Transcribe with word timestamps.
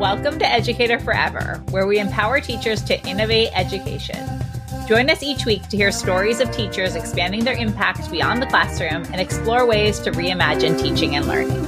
Welcome 0.00 0.38
to 0.38 0.50
Educator 0.50 0.98
Forever, 0.98 1.62
where 1.72 1.86
we 1.86 1.98
empower 1.98 2.40
teachers 2.40 2.82
to 2.84 2.98
innovate 3.06 3.50
education. 3.54 4.26
Join 4.88 5.10
us 5.10 5.22
each 5.22 5.44
week 5.44 5.68
to 5.68 5.76
hear 5.76 5.92
stories 5.92 6.40
of 6.40 6.50
teachers 6.52 6.94
expanding 6.94 7.44
their 7.44 7.54
impact 7.54 8.10
beyond 8.10 8.40
the 8.40 8.46
classroom 8.46 9.04
and 9.12 9.20
explore 9.20 9.66
ways 9.66 9.98
to 10.00 10.10
reimagine 10.12 10.80
teaching 10.80 11.16
and 11.16 11.26
learning. 11.28 11.60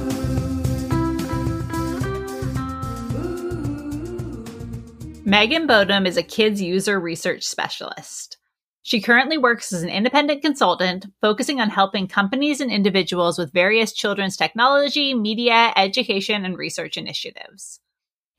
Megan 5.23 5.67
Boddum 5.67 6.07
is 6.07 6.17
a 6.17 6.23
kids 6.23 6.59
user 6.59 6.99
research 6.99 7.43
specialist. 7.43 8.37
She 8.81 8.99
currently 8.99 9.37
works 9.37 9.71
as 9.71 9.83
an 9.83 9.89
independent 9.89 10.41
consultant, 10.41 11.05
focusing 11.21 11.61
on 11.61 11.69
helping 11.69 12.07
companies 12.07 12.61
and 12.61 12.71
individuals 12.71 13.37
with 13.37 13.53
various 13.53 13.93
children's 13.93 14.35
technology, 14.35 15.13
media, 15.13 15.71
education, 15.75 16.45
and 16.45 16.57
research 16.57 16.97
initiatives. 16.97 17.79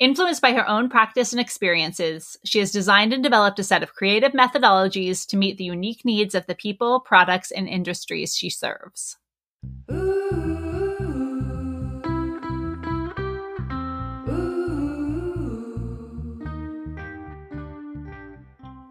Influenced 0.00 0.42
by 0.42 0.52
her 0.52 0.68
own 0.68 0.88
practice 0.88 1.32
and 1.32 1.40
experiences, 1.40 2.36
she 2.44 2.58
has 2.58 2.72
designed 2.72 3.12
and 3.12 3.22
developed 3.22 3.60
a 3.60 3.62
set 3.62 3.84
of 3.84 3.94
creative 3.94 4.32
methodologies 4.32 5.24
to 5.28 5.36
meet 5.36 5.56
the 5.56 5.64
unique 5.64 6.04
needs 6.04 6.34
of 6.34 6.44
the 6.46 6.54
people, 6.56 6.98
products, 6.98 7.52
and 7.52 7.68
industries 7.68 8.36
she 8.36 8.50
serves. 8.50 9.16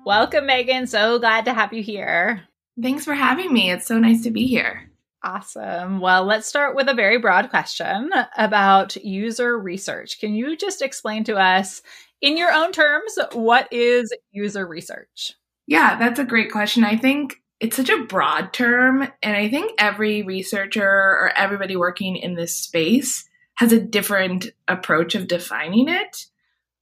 Welcome, 0.06 0.46
Megan. 0.46 0.88
So 0.88 1.20
glad 1.20 1.44
to 1.46 1.54
have 1.54 1.74
you 1.74 1.84
here. 1.84 2.44
Thanks 2.82 3.04
for 3.04 3.14
having 3.14 3.52
me. 3.52 3.72
It's 3.72 3.88
so 3.88 4.00
nice 4.00 4.24
to 4.24 4.32
be 4.32 4.48
here. 4.48 4.90
Awesome. 5.24 6.02
Well, 6.02 6.26
let's 6.26 6.48
start 6.48 6.76
with 6.76 6.90
a 6.90 6.94
very 6.94 7.18
broad 7.18 7.50
question 7.50 8.12
about 8.38 8.98
user 8.98 9.58
research. 9.58 10.20
Can 10.20 10.36
you 10.36 10.58
just 10.58 10.82
explain 10.82 11.24
to 11.24 11.38
us, 11.38 11.82
in 12.20 12.36
your 12.36 12.52
own 12.52 12.74
terms, 12.74 13.18
what 13.32 13.72
is 13.72 14.14
user 14.32 14.68
research? 14.68 15.34
Yeah, 15.66 15.98
that's 15.98 16.20
a 16.20 16.26
great 16.26 16.52
question. 16.52 16.84
I 16.84 16.98
think 16.98 17.42
it's 17.62 17.78
such 17.78 17.90
a 17.90 18.04
broad 18.04 18.52
term, 18.52 19.08
and 19.22 19.38
I 19.38 19.48
think 19.48 19.72
every 19.78 20.24
researcher 20.24 20.84
or 20.84 21.32
everybody 21.38 21.78
working 21.78 22.18
in 22.18 22.36
this 22.36 22.58
space 22.58 23.24
has 23.56 23.72
a 23.72 23.80
different 23.80 24.48
approach 24.68 25.16
of 25.16 25.30
defining 25.30 25.88
it. 25.88 26.26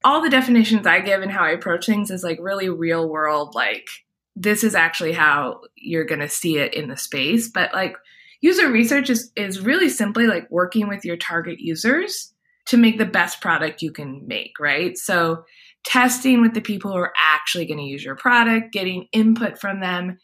All 0.04 0.22
the 0.22 0.32
definitions 0.32 0.88
I 0.88 1.02
give 1.02 1.22
and 1.22 1.32
how 1.32 1.44
I 1.44 1.52
approach 1.52 1.86
things 1.86 2.10
is 2.10 2.24
like 2.24 2.40
really 2.42 2.70
real 2.70 3.08
world, 3.08 3.54
like 3.54 3.88
this 4.36 4.64
is 4.64 4.74
actually 4.74 5.12
how 5.12 5.62
you're 5.76 6.06
going 6.06 6.22
to 6.22 6.30
see 6.30 6.58
it 6.58 6.74
in 6.74 6.88
the 6.88 6.98
space. 6.98 7.50
But 7.50 7.72
like, 7.74 7.98
user 8.42 8.72
research 8.72 9.10
is, 9.10 9.32
is 9.36 9.62
really 9.62 9.90
simply 9.90 10.28
like 10.28 10.50
working 10.52 10.88
with 10.88 11.06
your 11.06 11.18
target 11.18 11.60
users 11.60 12.34
to 12.66 12.78
make 12.78 12.98
the 12.98 13.06
best 13.06 13.42
product 13.42 13.82
you 13.82 13.92
can 13.92 14.28
make, 14.28 14.60
right? 14.60 14.98
So 14.98 15.46
testing 15.84 16.42
with 16.42 16.54
the 16.54 16.62
people 16.62 16.92
who 16.92 16.98
are 16.98 17.14
actually 17.18 17.66
going 17.66 17.80
to 17.80 17.84
use 17.84 18.04
your 18.04 18.16
product, 18.16 18.74
getting 18.74 19.08
input 19.12 19.60
from 19.60 19.80
them, 19.80 20.18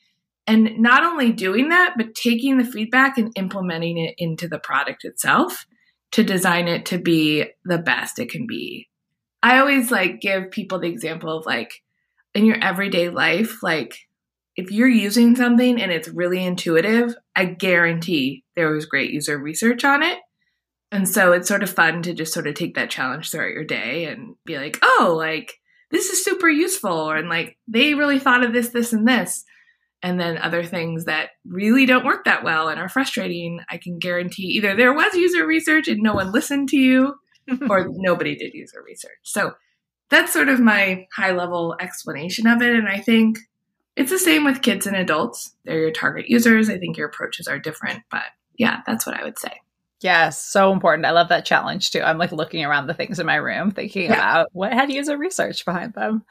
and 0.45 0.78
not 0.78 1.04
only 1.04 1.32
doing 1.32 1.70
that, 1.70 1.95
but 1.98 2.16
taking 2.16 2.58
the 2.58 2.64
feedback 2.64 3.18
and 3.18 3.32
implementing 3.36 3.98
it 3.98 4.16
into 4.18 4.48
the 4.48 4.60
product 4.60 5.04
itself 5.04 5.66
to 6.12 6.23
design 6.23 6.68
it 6.68 6.86
to 6.86 6.98
be 6.98 7.45
the 7.66 7.78
best 7.78 8.18
it 8.18 8.32
can 8.32 8.48
be. 8.48 8.88
I 9.44 9.60
always 9.60 9.92
like 9.92 10.22
give 10.22 10.52
people 10.52 10.80
the 10.80 10.88
example 10.88 11.38
of 11.38 11.45
like 11.45 11.84
in 12.34 12.45
your 12.45 12.64
everyday 12.64 13.10
life, 13.10 13.62
like 13.62 14.06
if 14.58 14.72
you're 14.72 14.89
using 14.89 15.36
something 15.36 15.80
and 15.80 15.91
it's 15.91 16.09
really 16.09 16.44
intuitive, 16.44 17.16
I 17.36 17.45
guarantee 17.45 18.44
there 18.55 18.72
was 18.72 18.88
great 18.88 19.11
user 19.11 19.38
research 19.38 19.86
on 19.86 20.02
it. 20.02 20.17
And 20.91 21.08
so 21.08 21.31
it's 21.31 21.47
sort 21.47 21.64
of 21.64 21.69
fun 21.69 22.02
to 22.03 22.14
just 22.14 22.33
sort 22.33 22.47
of 22.47 22.55
take 22.55 22.75
that 22.75 22.89
challenge 22.89 23.30
throughout 23.30 23.52
your 23.53 23.66
day 23.66 24.05
and 24.05 24.36
be 24.45 24.58
like, 24.58 24.80
oh, 24.81 25.14
like 25.16 25.53
this 25.91 26.09
is 26.09 26.23
super 26.23 26.49
useful. 26.49 27.11
And 27.11 27.30
like 27.30 27.58
they 27.67 27.94
really 27.94 28.19
thought 28.19 28.44
of 28.44 28.52
this, 28.52 28.69
this, 28.69 28.94
and 28.94 29.08
this. 29.08 29.43
And 30.02 30.20
then 30.20 30.37
other 30.37 30.64
things 30.64 31.05
that 31.05 31.30
really 31.45 31.86
don't 31.86 32.05
work 32.05 32.26
that 32.26 32.43
well 32.43 32.67
and 32.67 32.80
are 32.80 32.89
frustrating, 32.89 33.59
I 33.70 33.77
can 33.77 33.99
guarantee 33.99 34.43
either 34.43 34.76
there 34.76 34.93
was 34.93 35.14
user 35.14 35.45
research 35.45 35.87
and 35.87 36.02
no 36.02 36.14
one 36.14 36.32
listened 36.32 36.70
to 36.70 36.77
you, 36.77 37.15
or 37.70 37.87
nobody 37.89 38.36
did 38.36 38.53
user 38.53 38.82
research. 38.86 39.17
So 39.23 39.53
that's 40.09 40.33
sort 40.33 40.49
of 40.49 40.59
my 40.59 41.05
high 41.15 41.32
level 41.32 41.76
explanation 41.80 42.48
of 42.48 42.61
it. 42.61 42.76
And 42.76 42.87
I 42.87 42.99
think 42.99 43.39
it's 43.97 44.11
the 44.11 44.19
same 44.19 44.45
with 44.45 44.61
kids 44.61 44.85
and 44.85 44.95
adults. 44.95 45.55
They're 45.65 45.80
your 45.80 45.91
target 45.91 46.30
users. 46.30 46.69
I 46.69 46.77
think 46.77 46.97
your 46.97 47.08
approaches 47.08 47.47
are 47.47 47.58
different, 47.58 48.03
but 48.11 48.23
yeah, 48.55 48.81
that's 48.85 49.08
what 49.08 49.19
I 49.19 49.23
would 49.23 49.39
say. 49.39 49.59
Yes, 50.02 50.41
so 50.41 50.71
important. 50.71 51.08
I 51.08 51.11
love 51.11 51.30
that 51.30 51.45
challenge 51.45 51.89
too. 51.89 52.02
I'm 52.02 52.19
like 52.19 52.31
looking 52.31 52.63
around 52.63 52.85
the 52.85 52.93
things 52.93 53.19
in 53.19 53.25
my 53.25 53.37
room, 53.37 53.71
thinking 53.71 54.03
yeah. 54.03 54.13
about 54.13 54.49
what 54.53 54.71
had 54.71 54.91
user 54.91 55.17
research 55.17 55.65
behind 55.65 55.93
them. 55.95 56.23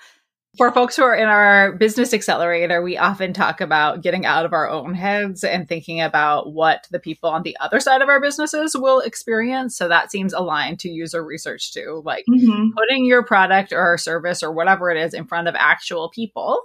For 0.57 0.73
folks 0.73 0.97
who 0.97 1.03
are 1.03 1.15
in 1.15 1.27
our 1.27 1.73
business 1.73 2.15
accelerator, 2.15 2.81
we 2.81 2.97
often 2.97 3.33
talk 3.33 3.61
about 3.61 4.01
getting 4.01 4.25
out 4.25 4.47
of 4.47 4.53
our 4.53 4.71
own 4.71 4.95
heads 4.95 5.43
and 5.43 5.69
thinking 5.69 6.01
about 6.01 6.53
what 6.53 6.87
the 6.93 7.01
people 7.01 7.29
on 7.29 7.43
the 7.43 7.57
other 7.61 7.81
side 7.81 8.01
of 8.01 8.09
our 8.09 8.21
businesses 8.21 8.77
will 8.77 9.01
experience. 9.01 9.77
So 9.77 9.89
that 9.89 10.13
seems 10.13 10.33
aligned 10.33 10.79
to 10.81 10.89
user 10.89 11.23
research 11.23 11.75
too, 11.75 12.01
like 12.07 12.25
mm-hmm. 12.31 12.71
putting 12.75 13.05
your 13.05 13.25
product 13.25 13.73
or 13.73 13.99
service 13.99 14.43
or 14.43 14.53
whatever 14.53 14.91
it 14.91 14.97
is 14.97 15.13
in 15.13 15.27
front 15.27 15.49
of 15.49 15.57
actual 15.59 16.11
people 16.11 16.63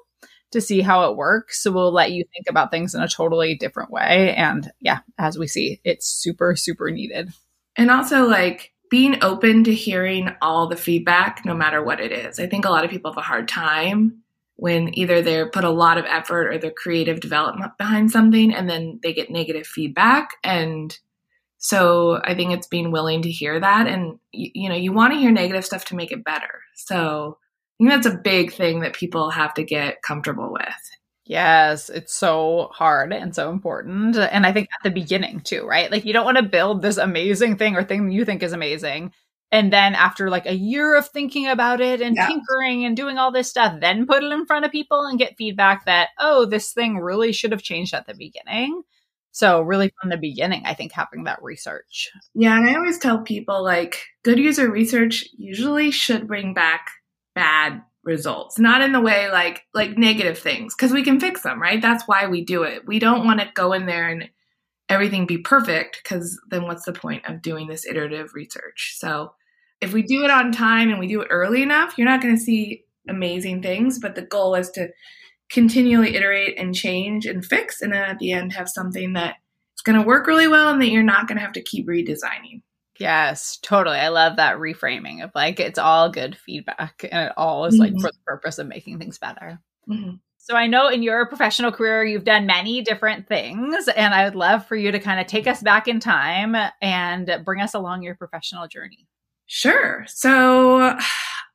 to 0.52 0.62
see 0.62 0.82
how 0.82 1.10
it 1.10 1.18
works. 1.18 1.64
So 1.64 1.72
we'll 1.72 1.92
let 1.92 2.12
you 2.12 2.24
think 2.34 2.46
about 2.50 2.72
things 2.72 2.94
in 2.94 3.02
a 3.02 3.08
totally 3.08 3.56
different 3.56 3.92
way. 3.92 4.36
And 4.36 4.72
yeah, 4.80 5.00
as 5.18 5.38
we 5.38 5.48
see, 5.48 5.80
it's 5.84 6.08
super, 6.08 6.56
super 6.56 6.92
needed. 6.92 7.32
And 7.76 7.90
also 7.90 8.28
like 8.28 8.74
being 8.90 9.24
open 9.24 9.64
to 9.64 9.74
hearing 9.74 10.30
all 10.42 10.68
the 10.68 10.76
feedback, 10.76 11.46
no 11.46 11.54
matter 11.54 11.82
what 11.82 12.02
it 12.02 12.12
is. 12.12 12.40
I 12.40 12.48
think 12.48 12.66
a 12.66 12.70
lot 12.70 12.84
of 12.84 12.92
people 12.92 13.12
have 13.12 13.18
a 13.18 13.22
hard 13.22 13.48
time 13.48 14.22
when 14.58 14.96
either 14.98 15.22
they're 15.22 15.50
put 15.50 15.64
a 15.64 15.70
lot 15.70 15.98
of 15.98 16.06
effort 16.06 16.54
or 16.54 16.58
their 16.58 16.72
creative 16.72 17.20
development 17.22 17.72
behind 17.78 18.12
something 18.12 18.54
and 18.54 18.70
then 18.70 19.00
they 19.02 19.14
get 19.14 19.32
negative 19.32 19.66
feedback. 19.66 20.32
And 20.44 20.96
so 21.58 22.20
I 22.24 22.36
think 22.36 22.52
it's 22.52 22.68
being 22.68 22.92
willing 22.92 23.22
to 23.22 23.32
hear 23.32 23.60
that. 23.60 23.88
And, 23.88 24.20
you, 24.32 24.52
you 24.54 24.70
know, 24.70 24.76
you 24.76 24.92
want 24.92 25.14
to 25.14 25.20
hear 25.20 25.32
negative 25.32 25.66
stuff 25.66 25.86
to 25.86 25.96
make 25.96 26.12
it 26.12 26.24
better. 26.24 26.60
So 26.76 27.38
think 27.90 28.04
that's 28.04 28.14
a 28.14 28.18
big 28.18 28.54
thing 28.54 28.82
that 28.82 28.94
people 28.94 29.30
have 29.30 29.54
to 29.56 29.64
get 29.64 30.02
comfortable 30.02 30.52
with. 30.52 30.92
Yes, 31.26 31.90
it's 31.90 32.14
so 32.14 32.70
hard 32.74 33.14
and 33.14 33.34
so 33.34 33.52
important. 33.52 34.18
And 34.18 34.46
I 34.46 34.52
think 34.52 34.68
at 34.74 34.84
the 34.84 34.92
beginning 34.92 35.40
too, 35.42 35.66
right? 35.66 35.90
Like 35.90 36.06
you 36.06 36.14
don't 36.14 36.26
want 36.26 36.38
to 36.38 36.44
build 36.44 36.82
this 36.82 36.98
amazing 36.98 37.58
thing 37.58 37.76
or 37.76 37.84
thing 37.84 38.12
you 38.12 38.26
think 38.26 38.44
is 38.44 38.54
amazing. 38.54 39.14
And 39.52 39.72
then 39.72 39.96
after 39.96 40.30
like 40.30 40.46
a 40.46 40.56
year 40.56 40.96
of 40.96 41.08
thinking 41.10 41.48
about 41.48 41.82
it 41.82 42.02
and 42.02 42.16
yeah. 42.16 42.28
tinkering 42.28 42.86
and 42.86 42.96
doing 42.96 43.18
all 43.18 43.32
this 43.32 43.50
stuff, 43.50 43.80
then 43.82 44.08
put 44.08 44.24
it 44.24 44.32
in 44.32 44.46
front 44.46 44.66
of 44.66 44.72
people 44.72 45.06
and 45.06 45.20
get 45.20 45.38
feedback 45.38 45.86
that, 45.86 46.10
oh, 46.20 46.46
this 46.46 46.74
thing 46.74 46.98
really 46.98 47.32
should 47.32 47.52
have 47.52 47.62
changed 47.62 47.94
at 47.94 48.08
the 48.08 48.14
beginning. 48.14 48.82
So 49.32 49.62
really 49.62 49.94
from 50.02 50.10
the 50.10 50.18
beginning, 50.18 50.64
I 50.66 50.74
think 50.74 50.92
having 50.92 51.26
that 51.26 51.42
research. 51.42 52.12
Yeah. 52.34 52.58
And 52.58 52.70
I 52.70 52.76
always 52.76 52.98
tell 52.98 53.20
people 53.20 53.64
like 53.64 54.04
good 54.24 54.40
user 54.40 54.70
research 54.70 55.26
usually 55.38 55.92
should 55.92 56.28
bring 56.28 56.54
back 56.54 56.88
bad 57.36 57.82
results. 58.04 58.58
Not 58.58 58.82
in 58.82 58.94
the 58.94 59.02
way 59.02 59.30
like 59.30 59.64
like 59.74 59.98
negative 59.98 60.38
things 60.38 60.76
because 60.76 60.92
we 60.92 61.04
can 61.04 61.20
fix 61.20 61.44
them 61.44 61.62
right? 61.62 61.82
That's 61.82 62.08
why 62.08 62.28
we 62.28 62.44
do 62.44 62.64
it. 62.64 62.88
We 62.88 63.00
don't 63.00 63.26
want 63.26 63.40
to 63.40 63.52
go 63.54 63.74
in 63.74 63.86
there 63.86 64.08
and 64.08 64.30
everything 64.90 65.26
be 65.26 65.38
perfect 65.38 66.02
because 66.04 66.40
then 66.50 66.64
what's 66.64 66.86
the 66.86 66.94
point 66.94 67.26
of 67.28 67.42
doing 67.42 67.68
this 67.68 67.86
iterative 67.86 68.34
research? 68.34 68.96
So 68.98 69.34
if 69.82 69.94
we 69.94 70.04
do 70.04 70.24
it 70.24 70.30
on 70.30 70.52
time 70.52 70.90
and 70.90 71.00
we 71.00 71.08
do 71.08 71.22
it 71.22 71.28
early 71.30 71.62
enough 71.62 71.98
you're 71.98 72.08
not 72.08 72.22
going 72.22 72.36
to 72.36 72.42
see 72.42 72.86
amazing 73.10 73.62
things 73.62 74.00
but 74.00 74.16
the 74.16 74.22
goal 74.22 74.56
is 74.56 74.70
to 74.70 74.88
continually 75.50 76.16
iterate 76.16 76.58
and 76.58 76.74
change 76.74 77.26
and 77.26 77.44
fix 77.44 77.82
and 77.82 77.92
then 77.92 78.04
at 78.04 78.20
the 78.20 78.32
end 78.32 78.54
have 78.54 78.70
something 78.70 79.14
that 79.14 79.36
is 79.76 79.82
going 79.82 80.00
to 80.00 80.08
work 80.08 80.28
really 80.28 80.48
well 80.48 80.70
and 80.70 80.82
that 80.82 80.90
you're 80.90 81.04
not 81.04 81.28
going 81.28 81.38
to 81.38 81.44
have 81.44 81.52
to 81.52 81.62
keep 81.62 81.88
redesigning 81.88 82.62
Yes, 83.02 83.58
totally. 83.64 83.98
I 83.98 84.10
love 84.10 84.36
that 84.36 84.58
reframing 84.58 85.24
of 85.24 85.32
like 85.34 85.60
it's 85.60 85.80
all 85.80 86.12
good 86.12 86.38
feedback 86.38 87.04
and 87.12 87.30
it 87.30 87.34
all 87.36 87.66
is 87.66 87.80
like 87.80 87.94
mm-hmm. 87.94 88.02
for 88.02 88.12
the 88.12 88.18
purpose 88.28 88.60
of 88.60 88.68
making 88.68 89.00
things 89.00 89.18
better. 89.18 89.60
Mm-hmm. 89.90 90.18
So 90.38 90.56
I 90.56 90.68
know 90.68 90.88
in 90.88 91.02
your 91.02 91.26
professional 91.26 91.72
career 91.72 92.04
you've 92.04 92.26
done 92.26 92.46
many 92.46 92.82
different 92.82 93.28
things 93.28 93.88
and 93.88 94.14
I 94.14 94.24
would 94.26 94.36
love 94.36 94.68
for 94.68 94.76
you 94.76 94.92
to 94.92 95.00
kind 95.00 95.20
of 95.20 95.26
take 95.26 95.48
us 95.48 95.64
back 95.64 95.88
in 95.88 96.00
time 96.00 96.56
and 96.80 97.42
bring 97.44 97.60
us 97.60 97.74
along 97.74 98.04
your 98.04 98.14
professional 98.14 98.68
journey. 98.68 99.08
Sure. 99.48 100.06
So 100.08 100.96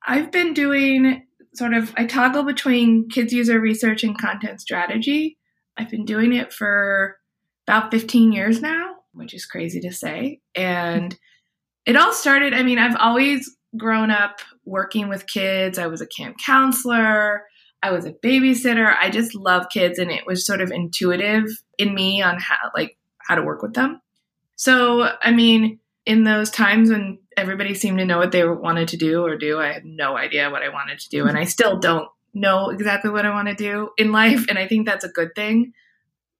I've 0.04 0.32
been 0.32 0.52
doing 0.52 1.26
sort 1.54 1.74
of 1.74 1.94
I 1.96 2.06
toggle 2.06 2.42
between 2.42 3.08
kids 3.08 3.32
user 3.32 3.60
research 3.60 4.02
and 4.02 4.18
content 4.18 4.60
strategy. 4.60 5.38
I've 5.76 5.90
been 5.90 6.04
doing 6.04 6.32
it 6.32 6.52
for 6.52 7.18
about 7.68 7.92
15 7.92 8.32
years 8.32 8.60
now, 8.60 8.96
which 9.12 9.32
is 9.32 9.46
crazy 9.46 9.78
to 9.80 9.92
say. 9.92 10.40
And 10.56 11.16
it 11.86 11.96
all 11.96 12.12
started, 12.12 12.52
I 12.52 12.62
mean, 12.62 12.78
I've 12.78 12.96
always 12.96 13.56
grown 13.76 14.10
up 14.10 14.40
working 14.64 15.08
with 15.08 15.26
kids. 15.26 15.78
I 15.78 15.86
was 15.86 16.00
a 16.00 16.06
camp 16.06 16.36
counselor. 16.44 17.44
I 17.82 17.92
was 17.92 18.04
a 18.04 18.12
babysitter. 18.12 18.94
I 19.00 19.10
just 19.10 19.34
love 19.34 19.66
kids 19.72 19.98
and 19.98 20.10
it 20.10 20.26
was 20.26 20.44
sort 20.44 20.60
of 20.60 20.72
intuitive 20.72 21.44
in 21.78 21.94
me 21.94 22.22
on 22.22 22.38
how 22.38 22.56
like 22.74 22.98
how 23.18 23.36
to 23.36 23.42
work 23.42 23.62
with 23.62 23.74
them. 23.74 24.00
So, 24.56 25.08
I 25.22 25.30
mean, 25.30 25.78
in 26.04 26.24
those 26.24 26.50
times 26.50 26.90
when 26.90 27.18
everybody 27.36 27.74
seemed 27.74 27.98
to 27.98 28.04
know 28.04 28.18
what 28.18 28.32
they 28.32 28.46
wanted 28.46 28.88
to 28.88 28.96
do 28.96 29.24
or 29.24 29.36
do, 29.36 29.60
I 29.60 29.72
had 29.72 29.84
no 29.84 30.16
idea 30.16 30.50
what 30.50 30.62
I 30.62 30.70
wanted 30.70 30.98
to 31.00 31.08
do. 31.08 31.26
And 31.26 31.36
I 31.36 31.44
still 31.44 31.78
don't 31.78 32.08
know 32.32 32.70
exactly 32.70 33.10
what 33.10 33.26
I 33.26 33.30
want 33.30 33.48
to 33.48 33.54
do 33.54 33.90
in 33.98 34.12
life. 34.12 34.46
And 34.48 34.58
I 34.58 34.66
think 34.66 34.86
that's 34.86 35.04
a 35.04 35.08
good 35.08 35.34
thing. 35.34 35.72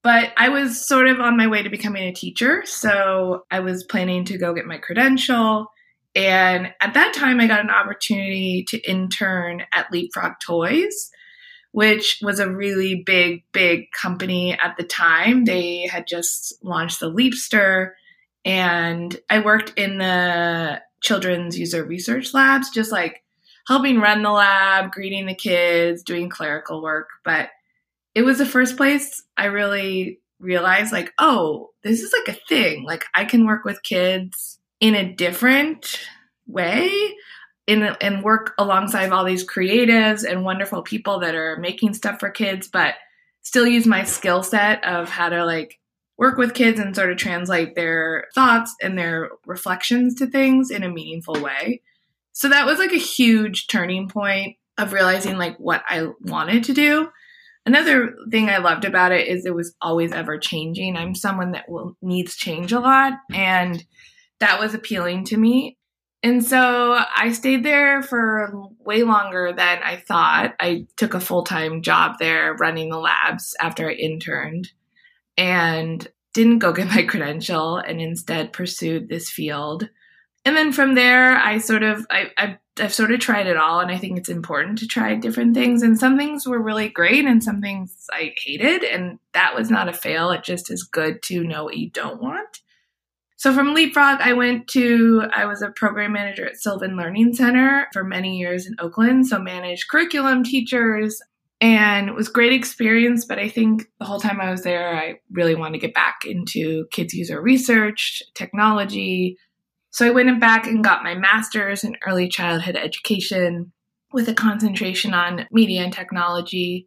But 0.07 0.33
I 0.37 0.51
was 0.51 0.87
sort 0.87 1.09
of 1.09 1.19
on 1.19 1.37
my 1.37 1.49
way 1.49 1.65
to 1.65 1.69
becoming 1.69 2.05
a 2.05 2.13
teacher. 2.13 2.63
So 2.65 3.45
I 3.51 3.59
was 3.59 3.83
planning 3.83 4.25
to 4.27 4.39
go 4.39 4.55
get 4.55 4.65
my 4.65 4.79
credential. 4.79 5.67
And 6.15 6.73
at 6.81 6.95
that 6.95 7.13
time, 7.13 7.41
I 7.41 7.49
got 7.49 7.59
an 7.59 7.71
opportunity 7.71 8.65
to 8.69 8.79
intern 8.89 9.65
at 9.73 9.91
Leapfrog 9.91 10.35
Toys, 10.41 11.11
which 11.73 12.21
was 12.23 12.39
a 12.39 12.49
really 12.49 13.03
big, 13.03 13.43
big 13.51 13.91
company 13.91 14.53
at 14.53 14.77
the 14.77 14.85
time. 14.85 15.45
They 15.45 15.89
had 15.91 16.07
just 16.07 16.55
launched 16.63 17.01
the 17.01 17.13
Leapster. 17.13 17.95
And 18.45 19.19
I 19.29 19.41
worked 19.41 19.77
in 19.77 19.99
the 19.99 20.83
children's 21.03 21.59
user 21.59 21.85
research 21.85 22.33
labs, 22.33 22.71
just 22.71 22.93
like 22.93 23.25
helping 23.67 23.99
run 23.99 24.23
the 24.23 24.31
lab, 24.31 24.93
greeting 24.93 25.27
the 25.27 25.35
kids, 25.35 26.05
doing 26.05 26.29
clerical 26.29 26.81
work. 26.81 27.09
But 27.25 27.49
it 28.17 28.23
was 28.23 28.39
the 28.39 28.47
first 28.47 28.79
place 28.79 29.23
I 29.37 29.45
really 29.45 30.21
realized, 30.41 30.91
like, 30.91 31.13
oh, 31.19 31.73
this 31.83 32.01
is 32.01 32.15
like 32.19 32.35
a 32.35 32.41
thing. 32.49 32.83
Like, 32.83 33.05
I 33.15 33.27
can 33.27 33.47
work 33.47 33.67
with 33.67 33.83
kids 33.83 34.59
in 34.81 34.95
a 34.95 35.13
different 35.13 36.01
way 36.47 37.15
in, 37.67 37.83
and 37.83 38.25
work 38.25 38.55
alongside 38.57 39.13
all 39.13 39.25
these 39.25 39.47
creatives 39.47 40.25
and 40.25 40.47
wonderful 40.47 40.81
people 40.81 41.21
that 41.21 41.35
are 41.35 41.59
making 41.59 41.93
stuff 41.93 42.19
for 42.19 42.31
kids, 42.31 42.69
but 42.69 42.95
still 43.43 43.67
use 43.67 43.87
my 43.87 44.05
skill 44.05 44.43
set 44.43 44.83
of 44.83 45.11
how 45.11 45.29
to 45.29 45.45
like 45.45 45.79
work 46.17 46.39
with 46.39 46.55
kids 46.55 46.81
and 46.81 46.97
sort 46.97 47.13
of 47.13 47.19
translate 47.19 47.75
their 47.75 48.29
thoughts 48.35 48.75
and 48.81 48.99
their 48.99 49.29
reflections 49.45 50.15
to 50.15 50.27
things 50.27 50.71
in 50.71 50.83
a 50.83 50.89
meaningful 50.89 51.39
way. 51.43 51.83
So 52.33 52.49
that 52.49 52.65
was 52.65 52.79
like 52.79 52.93
a 52.93 52.97
huge 52.97 53.67
turning 53.67 54.09
point 54.09 54.57
of 54.79 54.95
realizing 54.95 55.37
like 55.37 55.59
what 55.59 55.83
I 55.87 56.09
wanted 56.23 56.65
to 56.65 56.73
do. 56.73 57.11
Another 57.67 58.15
thing 58.31 58.49
I 58.49 58.59
loved 58.59 58.85
about 58.85 59.11
it 59.11 59.27
is 59.27 59.45
it 59.45 59.55
was 59.55 59.75
always 59.83 60.13
ever 60.13 60.39
changing. 60.39 60.97
I'm 60.97 61.17
someone 61.17 61.51
that 61.53 61.69
will 61.69 61.97
needs 62.01 62.37
change 62.37 62.73
a 62.73 62.79
lot 62.79 63.15
and 63.35 63.85
that 64.39 64.61
was 64.61 64.73
appealing 64.73 65.25
to 65.27 65.37
me. 65.37 65.77
And 66.23 66.45
so 66.45 66.97
I 67.17 67.33
stayed 67.33 67.65
there 67.65 68.03
for 68.03 68.53
way 68.79 69.03
longer 69.03 69.53
than 69.57 69.81
I 69.83 69.97
thought. 69.97 70.55
I 70.61 70.87
took 70.97 71.15
a 71.15 71.21
full-time 71.21 71.83
job 71.83 72.17
there 72.21 72.55
running 72.55 72.91
the 72.91 72.99
labs 72.99 73.57
after 73.61 73.91
I 73.91 73.95
interned 73.95 74.71
and 75.37 76.07
didn't 76.35 76.61
go 76.61 76.73
get 76.73 76.87
my 76.95 77.03
credential 77.03 77.79
and 77.79 78.01
instead 78.01 78.53
pursued 78.53 79.09
this 79.09 79.29
field 79.29 79.89
and 80.47 80.57
then 80.57 80.73
from 80.73 80.95
there 80.95 81.37
i 81.37 81.59
sort 81.59 81.83
of 81.83 82.07
I, 82.11 82.31
I 82.39 82.59
I've 82.79 82.93
sort 82.93 83.13
of 83.13 83.21
tried 83.21 83.47
it 83.47 83.57
all, 83.57 83.81
and 83.81 83.91
I 83.91 83.97
think 83.97 84.19
it's 84.19 84.29
important 84.29 84.79
to 84.79 84.87
try 84.87 85.15
different 85.15 85.55
things. 85.55 85.83
And 85.83 85.99
some 85.99 86.19
things 86.19 86.47
were 86.47 86.61
really 86.61 86.89
great, 86.89 87.25
and 87.25 87.43
some 87.43 87.61
things 87.61 88.07
I 88.13 88.35
hated, 88.37 88.85
and 88.85 89.19
that 89.33 89.55
was 89.55 89.71
not 89.71 89.89
a 89.89 89.95
fail. 89.95 90.31
It 90.31 90.45
just 90.45 90.71
is 90.71 90.83
good 90.83 91.23
to 91.25 91.43
know 91.43 91.65
what 91.65 91.79
you 91.79 91.91
don't 91.91 92.21
want. 92.21 92.61
So 93.39 93.53
from 93.53 93.75
Leapfrog, 93.75 94.21
I 94.21 94.33
went 94.33 94.67
to, 94.69 95.25
I 95.35 95.45
was 95.45 95.61
a 95.63 95.71
program 95.71 96.13
manager 96.13 96.47
at 96.47 96.57
Sylvan 96.57 96.97
Learning 96.97 97.35
Center 97.35 97.87
for 97.93 98.03
many 98.03 98.39
years 98.39 98.67
in 98.67 98.77
Oakland. 98.79 99.27
So 99.27 99.39
managed 99.39 99.89
curriculum 99.91 100.43
teachers, 100.43 101.21
and 101.61 102.09
it 102.09 102.15
was 102.15 102.29
great 102.29 102.53
experience. 102.53 103.25
But 103.25 103.39
I 103.39 103.49
think 103.49 103.87
the 103.99 104.07
whole 104.07 104.21
time 104.21 104.41
I 104.41 104.51
was 104.51 104.63
there, 104.63 104.95
I 104.95 105.21
really 105.31 105.55
wanted 105.55 105.81
to 105.81 105.87
get 105.87 105.95
back 105.95 106.25
into 106.27 106.87
kids 106.93 107.15
user 107.15 107.41
research, 107.41 108.23
technology, 108.35 109.39
so 109.97 110.05
I 110.05 110.11
went 110.11 110.39
back 110.39 110.67
and 110.67 110.85
got 110.85 111.03
my 111.03 111.15
master's 111.15 111.83
in 111.83 111.97
early 112.07 112.29
childhood 112.29 112.77
education 112.77 113.73
with 114.13 114.29
a 114.29 114.35
concentration 114.35 115.15
on 115.15 115.47
media 115.51 115.81
and 115.81 115.91
technology. 115.91 116.87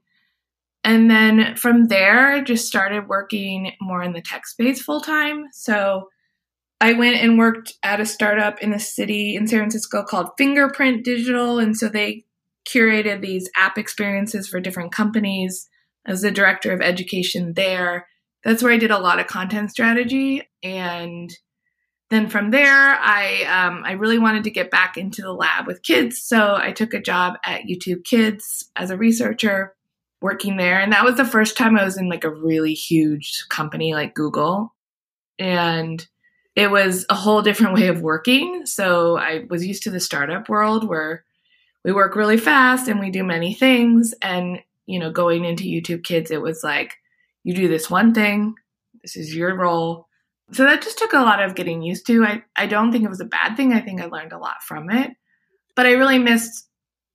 And 0.83 1.09
then 1.09 1.55
from 1.55 1.87
there, 1.87 2.43
just 2.43 2.67
started 2.67 3.07
working 3.07 3.71
more 3.81 4.03
in 4.03 4.13
the 4.13 4.21
tech 4.21 4.45
space 4.45 4.79
full 4.79 5.01
time. 5.01 5.45
So 5.53 6.09
I 6.79 6.93
went 6.93 7.15
and 7.15 7.39
worked 7.39 7.73
at 7.81 7.99
a 7.99 8.05
startup 8.05 8.61
in 8.61 8.69
the 8.69 8.79
city 8.79 9.35
in 9.35 9.47
San 9.47 9.61
Francisco 9.61 10.03
called 10.03 10.29
Fingerprint 10.37 11.03
Digital. 11.03 11.57
And 11.57 11.75
so 11.75 11.89
they 11.89 12.25
curated 12.69 13.23
these 13.23 13.49
app 13.55 13.79
experiences 13.79 14.47
for 14.47 14.59
different 14.59 14.91
companies. 14.91 15.67
As 16.05 16.21
the 16.21 16.29
director 16.29 16.73
of 16.73 16.81
education 16.81 17.53
there, 17.55 18.05
that's 18.43 18.61
where 18.61 18.71
I 18.71 18.77
did 18.77 18.91
a 18.91 18.99
lot 18.99 19.19
of 19.19 19.25
content 19.25 19.71
strategy 19.71 20.43
and 20.61 21.35
then 22.09 22.27
from 22.27 22.49
there, 22.49 22.97
I 22.99 23.43
um, 23.43 23.83
I 23.85 23.93
really 23.93 24.17
wanted 24.17 24.43
to 24.45 24.51
get 24.51 24.71
back 24.71 24.97
into 24.97 25.21
the 25.21 25.33
lab 25.33 25.67
with 25.67 25.83
kids, 25.83 26.21
so 26.21 26.55
I 26.55 26.71
took 26.71 26.93
a 26.93 27.01
job 27.01 27.35
at 27.45 27.63
YouTube 27.63 28.03
Kids 28.03 28.69
as 28.75 28.89
a 28.89 28.97
researcher, 28.97 29.75
working 30.21 30.57
there, 30.57 30.79
and 30.79 30.91
that 30.91 31.05
was 31.05 31.17
the 31.17 31.25
first 31.25 31.55
time 31.55 31.77
I 31.77 31.85
was 31.85 31.97
in 31.97 32.09
like 32.09 32.23
a 32.23 32.33
really 32.33 32.73
huge 32.73 33.45
company 33.49 33.93
like 33.93 34.15
Google, 34.15 34.73
and 35.37 36.05
it 36.55 36.71
was 36.71 37.05
a 37.09 37.15
whole 37.15 37.43
different 37.43 37.75
way 37.75 37.87
of 37.87 38.01
working. 38.01 38.65
So 38.65 39.17
I 39.17 39.45
was 39.49 39.65
used 39.65 39.83
to 39.83 39.91
the 39.91 39.99
startup 39.99 40.49
world 40.49 40.87
where 40.87 41.23
we 41.85 41.93
work 41.93 42.15
really 42.15 42.37
fast 42.37 42.89
and 42.89 42.99
we 42.99 43.11
do 43.11 43.23
many 43.23 43.53
things, 43.53 44.15
and 44.21 44.59
you 44.87 44.97
know, 44.97 45.11
going 45.11 45.45
into 45.45 45.65
YouTube 45.65 46.03
Kids, 46.03 46.31
it 46.31 46.41
was 46.41 46.63
like 46.63 46.95
you 47.43 47.53
do 47.53 47.67
this 47.67 47.87
one 47.87 48.15
thing, 48.15 48.55
this 49.03 49.15
is 49.15 49.35
your 49.35 49.55
role 49.55 50.08
so 50.51 50.63
that 50.63 50.81
just 50.81 50.97
took 50.97 51.13
a 51.13 51.17
lot 51.17 51.41
of 51.41 51.55
getting 51.55 51.81
used 51.81 52.07
to. 52.07 52.23
I, 52.23 52.43
I 52.55 52.65
don't 52.65 52.91
think 52.91 53.03
it 53.03 53.09
was 53.09 53.21
a 53.21 53.25
bad 53.25 53.55
thing. 53.55 53.73
I 53.73 53.81
think 53.81 54.01
I 54.01 54.05
learned 54.05 54.33
a 54.33 54.37
lot 54.37 54.63
from 54.67 54.89
it. 54.89 55.11
But 55.75 55.85
I 55.85 55.91
really 55.91 56.19
missed, 56.19 56.67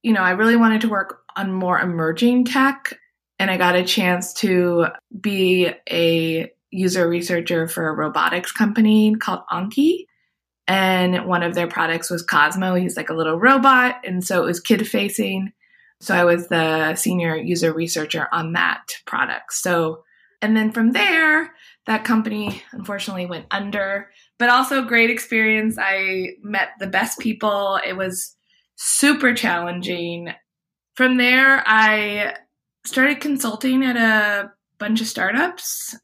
you 0.03 0.13
know, 0.13 0.23
I 0.23 0.31
really 0.31 0.57
wanted 0.57 0.83
to 0.83 0.89
work 0.89 1.23
on 1.37 1.53
more 1.53 1.79
emerging 1.79 2.45
tech. 2.45 2.99
And 3.39 3.51
I 3.51 3.57
got 3.57 3.75
a 3.75 3.85
chance 3.85 4.33
to 4.35 4.87
be 5.21 5.71
a 5.91 6.51
user 6.71 7.09
researcher 7.09 7.67
for 7.67 7.89
a 7.89 7.95
robotics 7.95 8.53
company 8.53 9.17
called 9.17 9.41
Anki. 9.51 10.07
And 10.67 11.27
one 11.27 11.43
of 11.43 11.55
their 11.55 11.67
products 11.67 12.11
was 12.11 12.23
Cozmo. 12.23 12.75
He's 12.75 12.97
like 12.97 13.11
a 13.11 13.15
little 13.15 13.39
robot. 13.39 13.97
And 14.05 14.25
so 14.25 14.43
it 14.43 14.47
was 14.47 14.61
kid 14.61 14.87
facing. 14.89 15.53
So 16.01 16.15
I 16.15 16.25
was 16.25 16.49
the 16.49 16.95
senior 16.95 17.37
user 17.37 17.73
researcher 17.73 18.29
on 18.33 18.53
that 18.53 18.97
product. 19.07 19.53
So, 19.53 20.05
and 20.41 20.57
then 20.57 20.71
from 20.71 20.93
there, 20.93 21.54
that 21.87 22.05
company 22.05 22.63
unfortunately 22.73 23.27
went 23.27 23.47
under, 23.51 24.11
but 24.39 24.49
also 24.49 24.85
great 24.85 25.11
experience. 25.11 25.77
I 25.79 26.37
met 26.43 26.71
the 26.79 26.87
best 26.87 27.19
people. 27.19 27.79
It 27.87 27.97
was 27.97 28.37
super 28.77 29.35
challenging. 29.35 30.31
From 30.95 31.17
there, 31.19 31.63
I 31.67 32.37
started 32.87 33.21
consulting 33.21 33.85
at 33.85 33.97
a 33.97 34.53
bunch 34.79 35.01
of 35.01 35.07
startups 35.07 35.97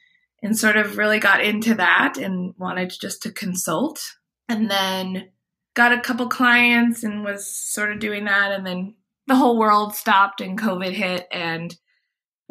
and 0.43 0.59
sort 0.59 0.77
of 0.77 0.97
really 0.97 1.19
got 1.19 1.43
into 1.43 1.75
that 1.75 2.17
and 2.17 2.55
wanted 2.59 2.93
just 3.01 3.23
to 3.23 3.33
consult. 3.33 4.01
And 4.49 4.71
then 4.71 5.29
got 5.75 5.93
a 5.93 6.01
couple 6.01 6.29
clients 6.29 7.05
and 7.05 7.25
was 7.25 7.47
sort 7.47 7.93
of 7.93 8.01
doing 8.01 8.25
that. 8.25 8.53
And 8.53 8.67
then 8.67 8.97
the 9.27 9.37
whole 9.37 9.59
world 9.59 9.95
stopped 9.95 10.41
and 10.41 10.59
COVID 10.59 10.93
hit. 10.93 11.27
And 11.31 11.77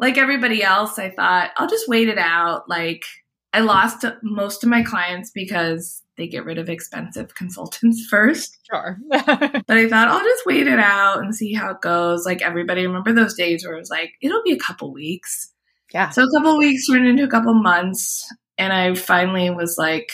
like 0.00 0.16
everybody 0.16 0.62
else, 0.62 0.98
I 0.98 1.10
thought, 1.10 1.50
I'll 1.56 1.68
just 1.68 1.86
wait 1.86 2.08
it 2.08 2.18
out. 2.18 2.68
Like, 2.68 3.04
I 3.52 3.60
lost 3.60 4.04
most 4.22 4.64
of 4.64 4.70
my 4.70 4.82
clients 4.82 5.30
because 5.30 6.02
they 6.16 6.26
get 6.26 6.44
rid 6.44 6.58
of 6.58 6.70
expensive 6.70 7.34
consultants 7.34 8.06
first. 8.08 8.58
Sure. 8.70 8.96
but 9.10 9.22
I 9.22 9.88
thought 9.88 10.08
I'll 10.08 10.24
just 10.24 10.46
wait 10.46 10.66
it 10.66 10.78
out 10.78 11.18
and 11.18 11.34
see 11.34 11.52
how 11.52 11.70
it 11.70 11.80
goes. 11.80 12.24
Like 12.24 12.42
everybody 12.42 12.86
remember 12.86 13.12
those 13.12 13.34
days 13.34 13.64
where 13.64 13.74
it 13.74 13.80
was 13.80 13.90
like, 13.90 14.12
it'll 14.22 14.42
be 14.42 14.52
a 14.52 14.58
couple 14.58 14.92
weeks. 14.92 15.52
Yeah. 15.92 16.10
So 16.10 16.22
a 16.22 16.30
couple 16.30 16.56
weeks 16.58 16.86
turned 16.86 17.06
into 17.06 17.24
a 17.24 17.28
couple 17.28 17.54
months. 17.54 18.26
And 18.58 18.72
I 18.72 18.94
finally 18.94 19.50
was 19.50 19.76
like, 19.78 20.12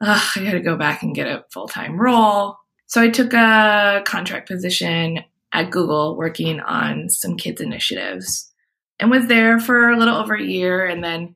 I 0.00 0.20
got 0.36 0.52
to 0.52 0.60
go 0.60 0.76
back 0.76 1.02
and 1.02 1.14
get 1.14 1.28
a 1.28 1.44
full 1.52 1.68
time 1.68 2.00
role. 2.00 2.56
So 2.86 3.00
I 3.00 3.08
took 3.08 3.32
a 3.32 4.02
contract 4.04 4.48
position 4.48 5.20
at 5.52 5.70
Google 5.70 6.16
working 6.16 6.60
on 6.60 7.08
some 7.08 7.36
kids 7.36 7.60
initiatives 7.60 8.51
and 9.02 9.10
was 9.10 9.26
there 9.26 9.58
for 9.58 9.90
a 9.90 9.98
little 9.98 10.16
over 10.16 10.34
a 10.34 10.42
year. 10.42 10.86
And 10.86 11.02
then 11.02 11.34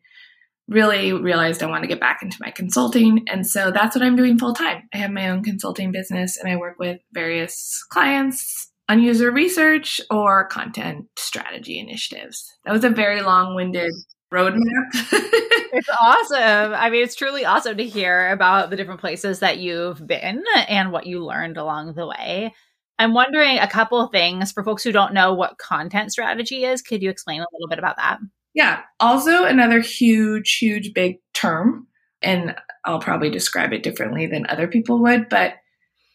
really 0.69 1.13
realized 1.13 1.63
I 1.63 1.67
want 1.67 1.83
to 1.83 1.89
get 1.89 2.01
back 2.01 2.23
into 2.23 2.39
my 2.41 2.51
consulting. 2.51 3.25
And 3.29 3.47
so 3.47 3.71
that's 3.71 3.95
what 3.95 4.05
I'm 4.05 4.17
doing 4.17 4.39
full 4.39 4.55
time. 4.55 4.89
I 4.93 4.99
have 4.99 5.11
my 5.11 5.29
own 5.29 5.43
consulting 5.43 5.93
business 5.93 6.37
and 6.37 6.51
I 6.51 6.57
work 6.57 6.77
with 6.79 7.01
various 7.13 7.85
clients 7.91 8.71
on 8.89 9.03
user 9.03 9.31
research 9.31 10.01
or 10.11 10.47
content 10.47 11.07
strategy 11.17 11.79
initiatives. 11.79 12.53
That 12.65 12.73
was 12.73 12.85
a 12.85 12.91
very 12.91 13.23
long 13.23 13.55
winded 13.55 13.93
roadmap. 14.33 14.59
it's 14.93 15.89
awesome. 15.89 16.73
I 16.75 16.91
mean, 16.91 17.03
it's 17.03 17.15
truly 17.15 17.45
awesome 17.45 17.77
to 17.77 17.85
hear 17.85 18.31
about 18.31 18.71
the 18.71 18.77
different 18.77 19.01
places 19.01 19.41
that 19.41 19.59
you've 19.59 20.05
been 20.05 20.43
and 20.69 20.91
what 20.91 21.07
you 21.07 21.25
learned 21.25 21.57
along 21.57 21.95
the 21.95 22.07
way. 22.07 22.53
I'm 22.99 23.15
wondering 23.15 23.59
a 23.59 23.69
couple 23.69 24.01
of 24.01 24.11
things 24.11 24.53
for 24.53 24.65
folks 24.65 24.83
who 24.83 24.93
don't 24.93 25.15
know 25.15 25.35
what 25.35 25.59
content 25.59 26.13
strategy 26.13 26.65
is. 26.65 26.83
Could 26.83 27.03
you 27.03 27.11
explain 27.11 27.41
a 27.41 27.47
little 27.53 27.69
bit 27.69 27.79
about 27.79 27.97
that? 27.97 28.19
Yeah. 28.55 28.81
Also, 29.01 29.45
another 29.45 29.81
huge, 29.81 30.57
huge, 30.57 30.95
big 30.95 31.17
term. 31.35 31.87
and 32.23 32.57
I'll 32.85 32.99
probably 33.01 33.31
describe 33.31 33.73
it 33.73 33.83
differently 33.83 34.27
than 34.27 34.47
other 34.49 34.69
people 34.69 35.03
would, 35.03 35.29
but 35.29 35.55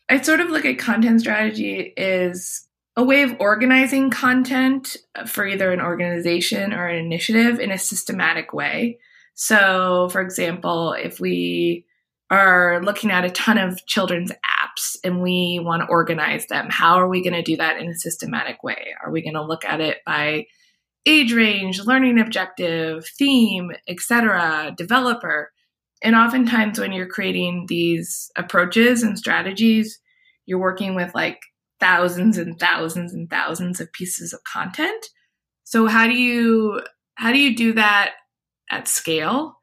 I 0.09 0.21
sort 0.21 0.39
of 0.39 0.49
look 0.49 0.65
at 0.65 0.79
content 0.79 1.21
strategy 1.21 1.93
is 1.95 2.67
a 2.97 3.03
way 3.03 3.21
of 3.23 3.35
organizing 3.39 4.09
content 4.09 4.97
for 5.25 5.47
either 5.47 5.71
an 5.71 5.79
organization 5.79 6.73
or 6.73 6.87
an 6.87 6.97
initiative 6.97 7.59
in 7.59 7.71
a 7.71 7.77
systematic 7.77 8.53
way. 8.53 8.99
So, 9.35 10.09
for 10.11 10.21
example, 10.21 10.93
if 10.93 11.19
we 11.19 11.85
are 12.29 12.81
looking 12.83 13.11
at 13.11 13.25
a 13.25 13.29
ton 13.29 13.57
of 13.57 13.85
children's 13.85 14.31
apps 14.31 14.60
and 15.03 15.21
we 15.21 15.59
want 15.63 15.81
to 15.81 15.87
organize 15.87 16.47
them, 16.47 16.67
how 16.69 16.95
are 16.95 17.07
we 17.07 17.23
going 17.23 17.33
to 17.33 17.41
do 17.41 17.57
that 17.57 17.79
in 17.79 17.89
a 17.89 17.95
systematic 17.95 18.63
way? 18.63 18.93
Are 19.03 19.11
we 19.11 19.21
going 19.21 19.35
to 19.35 19.43
look 19.43 19.65
at 19.65 19.81
it 19.81 19.97
by 20.05 20.45
age 21.05 21.33
range, 21.33 21.81
learning 21.81 22.19
objective, 22.19 23.05
theme, 23.17 23.71
etc., 23.87 24.73
developer? 24.77 25.51
And 26.03 26.15
oftentimes, 26.15 26.79
when 26.79 26.93
you're 26.93 27.07
creating 27.07 27.65
these 27.67 28.31
approaches 28.35 29.03
and 29.03 29.17
strategies, 29.17 29.99
you're 30.45 30.59
working 30.59 30.95
with 30.95 31.13
like 31.13 31.39
thousands 31.79 32.37
and 32.37 32.59
thousands 32.59 33.13
and 33.13 33.29
thousands 33.29 33.81
of 33.81 33.91
pieces 33.93 34.33
of 34.33 34.43
content. 34.43 35.05
So 35.63 35.87
how 35.87 36.07
do 36.07 36.13
you 36.13 36.81
how 37.15 37.31
do 37.31 37.39
you 37.39 37.55
do 37.55 37.73
that 37.73 38.13
at 38.69 38.87
scale? 38.87 39.57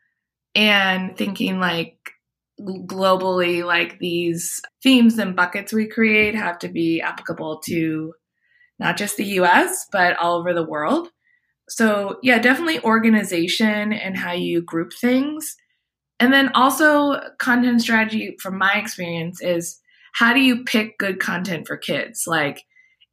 And 0.55 1.17
thinking 1.17 1.61
like 1.61 1.98
globally, 2.61 3.65
like 3.65 3.99
these 3.99 4.61
themes 4.83 5.19
and 5.19 5.37
buckets 5.37 5.73
we 5.73 5.87
create 5.87 6.35
have 6.35 6.59
to 6.61 6.69
be 6.69 7.01
applicable 7.01 7.61
to 7.67 8.13
not 8.79 8.97
just 8.97 9.17
the 9.17 9.25
US, 9.41 9.87
but 9.93 10.17
all 10.17 10.39
over 10.39 10.53
the 10.55 10.65
world. 10.65 11.09
So, 11.69 12.19
yeah, 12.23 12.39
definitely 12.39 12.81
organization 12.81 13.93
and 13.93 14.17
how 14.17 14.33
you 14.33 14.63
group 14.63 14.93
things 14.93 15.57
and 16.21 16.33
then 16.33 16.51
also, 16.55 17.21
content 17.39 17.81
strategy, 17.81 18.37
from 18.41 18.59
my 18.59 18.75
experience, 18.75 19.41
is 19.41 19.81
how 20.13 20.33
do 20.35 20.41
you 20.41 20.65
pick 20.65 20.99
good 20.99 21.21
content 21.21 21.67
for 21.67 21.77
kids? 21.77 22.25
Like, 22.27 22.63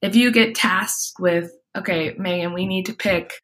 if 0.02 0.16
you 0.16 0.32
get 0.32 0.56
tasked 0.56 1.20
with, 1.20 1.52
okay, 1.78 2.16
Megan, 2.18 2.54
we 2.54 2.66
need 2.66 2.88
to 2.88 2.94
pick 2.94 3.42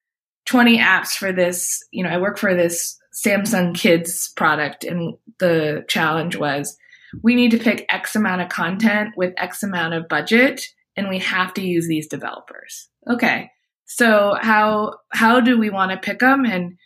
20 0.48 0.80
apps 0.80 1.10
for 1.10 1.32
this, 1.32 1.80
you 1.92 2.04
know, 2.04 2.10
I 2.10 2.18
work 2.18 2.40
for 2.40 2.56
this 2.56 2.98
Samsung 3.14 3.76
Kids 3.76 4.30
product, 4.36 4.84
and 4.84 5.16
the 5.40 5.86
challenge 5.88 6.36
was 6.36 6.78
we 7.24 7.36
need 7.36 7.52
to 7.52 7.58
pick 7.58 7.86
X 7.90 8.16
amount 8.16 8.42
of 8.42 8.50
content 8.50 9.16
with 9.18 9.34
X 9.38 9.64
amount 9.64 9.94
of 9.94 10.08
budget, 10.08 10.62
and 10.96 11.10
we 11.10 11.20
have 11.20 11.54
to 11.56 11.62
use 11.66 11.88
these 11.88 12.08
developers. 12.08 12.90
Okay. 13.10 13.52
So 13.86 14.38
how 14.40 14.96
how 15.12 15.42
do 15.42 15.60
we 15.60 15.70
want 15.70 15.92
to 15.92 15.98
pick 15.98 16.20
them 16.20 16.46
and 16.46 16.78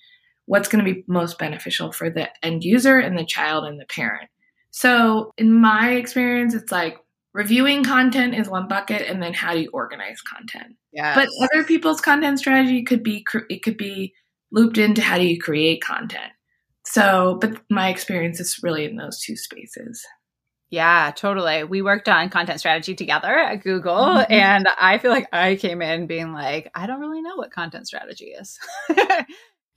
what's 0.45 0.67
going 0.67 0.83
to 0.83 0.93
be 0.93 1.03
most 1.07 1.37
beneficial 1.37 1.91
for 1.91 2.09
the 2.09 2.29
end 2.45 2.63
user 2.63 2.99
and 2.99 3.17
the 3.17 3.25
child 3.25 3.65
and 3.65 3.79
the 3.79 3.85
parent. 3.85 4.29
So, 4.71 5.31
in 5.37 5.53
my 5.53 5.91
experience, 5.91 6.53
it's 6.53 6.71
like 6.71 6.97
reviewing 7.33 7.83
content 7.83 8.35
is 8.35 8.49
one 8.49 8.67
bucket 8.67 9.07
and 9.07 9.21
then 9.21 9.33
how 9.33 9.53
do 9.53 9.61
you 9.61 9.69
organize 9.73 10.21
content. 10.21 10.75
Yeah. 10.91 11.15
But 11.15 11.29
other 11.43 11.63
people's 11.63 12.01
content 12.01 12.39
strategy 12.39 12.83
could 12.83 13.03
be 13.03 13.25
it 13.49 13.63
could 13.63 13.77
be 13.77 14.13
looped 14.55 14.79
into 14.79 15.01
how 15.01 15.17
do 15.17 15.25
you 15.25 15.39
create 15.39 15.83
content. 15.83 16.31
So, 16.83 17.37
but 17.39 17.61
my 17.69 17.89
experience 17.89 18.39
is 18.39 18.59
really 18.63 18.85
in 18.85 18.95
those 18.95 19.19
two 19.19 19.35
spaces. 19.35 20.03
Yeah, 20.71 21.11
totally. 21.15 21.63
We 21.63 21.81
worked 21.81 22.09
on 22.09 22.29
content 22.29 22.59
strategy 22.59 22.95
together 22.95 23.33
at 23.37 23.63
Google, 23.63 23.95
mm-hmm. 23.95 24.33
and 24.33 24.67
I 24.79 24.97
feel 24.97 25.11
like 25.11 25.27
I 25.31 25.55
came 25.55 25.81
in 25.81 26.07
being 26.07 26.33
like, 26.33 26.71
I 26.73 26.87
don't 26.87 26.99
really 26.99 27.21
know 27.21 27.35
what 27.35 27.51
content 27.51 27.87
strategy 27.87 28.25
is. 28.25 28.57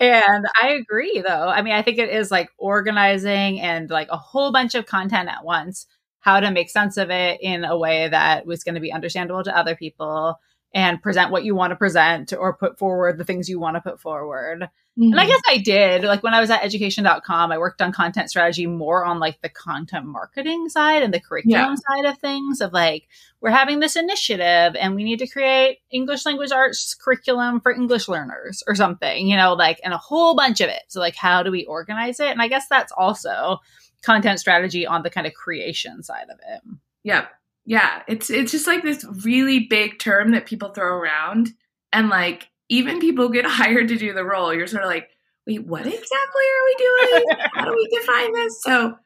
And 0.01 0.47
I 0.61 0.75
agree 0.75 1.23
though. 1.27 1.49
I 1.49 1.63
mean, 1.63 1.75
I 1.75 1.83
think 1.83 1.99
it 1.99 2.11
is 2.11 2.31
like 2.31 2.51
organizing 2.57 3.61
and 3.61 3.91
like 3.91 4.09
a 4.11 4.17
whole 4.17 4.53
bunch 4.53 4.75
of 4.75 4.87
content 4.87 5.29
at 5.29 5.45
once, 5.45 5.87
how 6.21 6.39
to 6.39 6.51
make 6.51 6.71
sense 6.71 6.97
of 6.97 7.11
it 7.11 7.41
in 7.41 7.65
a 7.65 7.77
way 7.77 8.09
that 8.09 8.47
was 8.47 8.63
going 8.63 8.77
to 8.77 8.81
be 8.81 8.93
understandable 8.93 9.43
to 9.43 9.57
other 9.57 9.75
people 9.75 10.37
and 10.75 11.03
present 11.03 11.31
what 11.31 11.45
you 11.45 11.55
want 11.55 11.71
to 11.71 11.77
present 11.77 12.33
or 12.33 12.53
put 12.55 12.79
forward 12.79 13.17
the 13.17 13.25
things 13.25 13.49
you 13.49 13.59
want 13.59 13.77
to 13.77 13.81
put 13.81 14.01
forward. 14.01 14.69
Mm-hmm. 14.99 15.13
And 15.13 15.21
I 15.21 15.25
mm-hmm. 15.25 15.31
guess 15.31 15.43
I 15.49 15.57
did. 15.59 16.05
Like 16.05 16.23
when 16.23 16.35
I 16.35 16.41
was 16.41 16.51
at 16.51 16.63
education.com, 16.63 17.53
I 17.53 17.59
worked 17.59 17.81
on 17.81 17.93
content 17.93 18.29
strategy 18.29 18.67
more 18.67 19.05
on 19.05 19.19
like 19.19 19.41
the 19.41 19.49
content 19.49 20.07
marketing 20.07 20.69
side 20.69 21.03
and 21.03 21.15
the 21.15 21.21
curriculum 21.21 21.77
yeah. 21.77 21.97
side 21.97 22.05
of 22.05 22.19
things 22.19 22.61
of 22.61 22.73
like, 22.73 23.09
we're 23.41 23.51
having 23.51 23.81
this 23.81 23.97
initiative 23.97 24.77
and 24.79 24.95
we 24.95 25.05
need 25.05 25.21
to 25.21 25.27
create 25.27 25.79
English 25.91 26.27
language 26.27 26.53
arts 26.53 26.95
curriculum 26.95 27.61
for 27.61 27.73
English 27.73 28.09
learners 28.09 28.63
or 28.67 28.75
something, 28.75 29.27
you 29.27 29.37
know, 29.37 29.55
like, 29.55 29.81
and 29.85 29.95
a 29.95 29.99
whole 29.99 30.35
bunch 30.35 30.61
of 30.61 30.69
it. 30.69 30.83
So 30.89 31.01
like, 31.01 31.15
how 31.15 31.43
do 31.43 31.51
we 31.51 31.65
organize 31.65 32.21
it? 32.21 32.29
And 32.29 32.43
I 32.43 32.49
guess 32.49 32.69
that's 32.69 32.93
also 32.93 33.59
content 34.03 34.41
strategy 34.41 34.87
on 34.87 35.03
the 35.03 35.11
kind 35.11 35.27
of 35.27 35.35
creation 35.35 36.03
side 36.03 36.27
of 36.31 36.39
it. 36.47 36.61
Yeah. 37.05 37.27
Yeah. 37.69 38.03
It's, 38.09 38.31
it's 38.31 38.51
just 38.51 38.67
like 38.67 38.83
this 38.83 39.05
really 39.27 39.67
big 39.69 39.99
term 39.99 40.33
that 40.33 40.47
people 40.47 40.71
throw 40.71 40.97
around 40.97 41.51
and 41.93 42.09
like, 42.09 42.49
even 42.71 42.99
people 42.99 43.29
get 43.29 43.45
hired 43.47 43.89
to 43.89 43.97
do 43.99 44.15
the 44.15 44.25
role, 44.25 44.55
you're 44.55 44.67
sort 44.67 44.85
of 44.85 44.89
like, 44.89 45.11
wait, 45.47 45.67
what 45.67 45.83
exactly 45.83 45.99
are 46.01 46.65
we 46.65 46.77
doing? 46.79 47.25
How 47.53 47.67
do 47.67 47.73
we 47.73 47.87
define 48.01 48.33
this? 48.33 48.63
So 48.63 48.97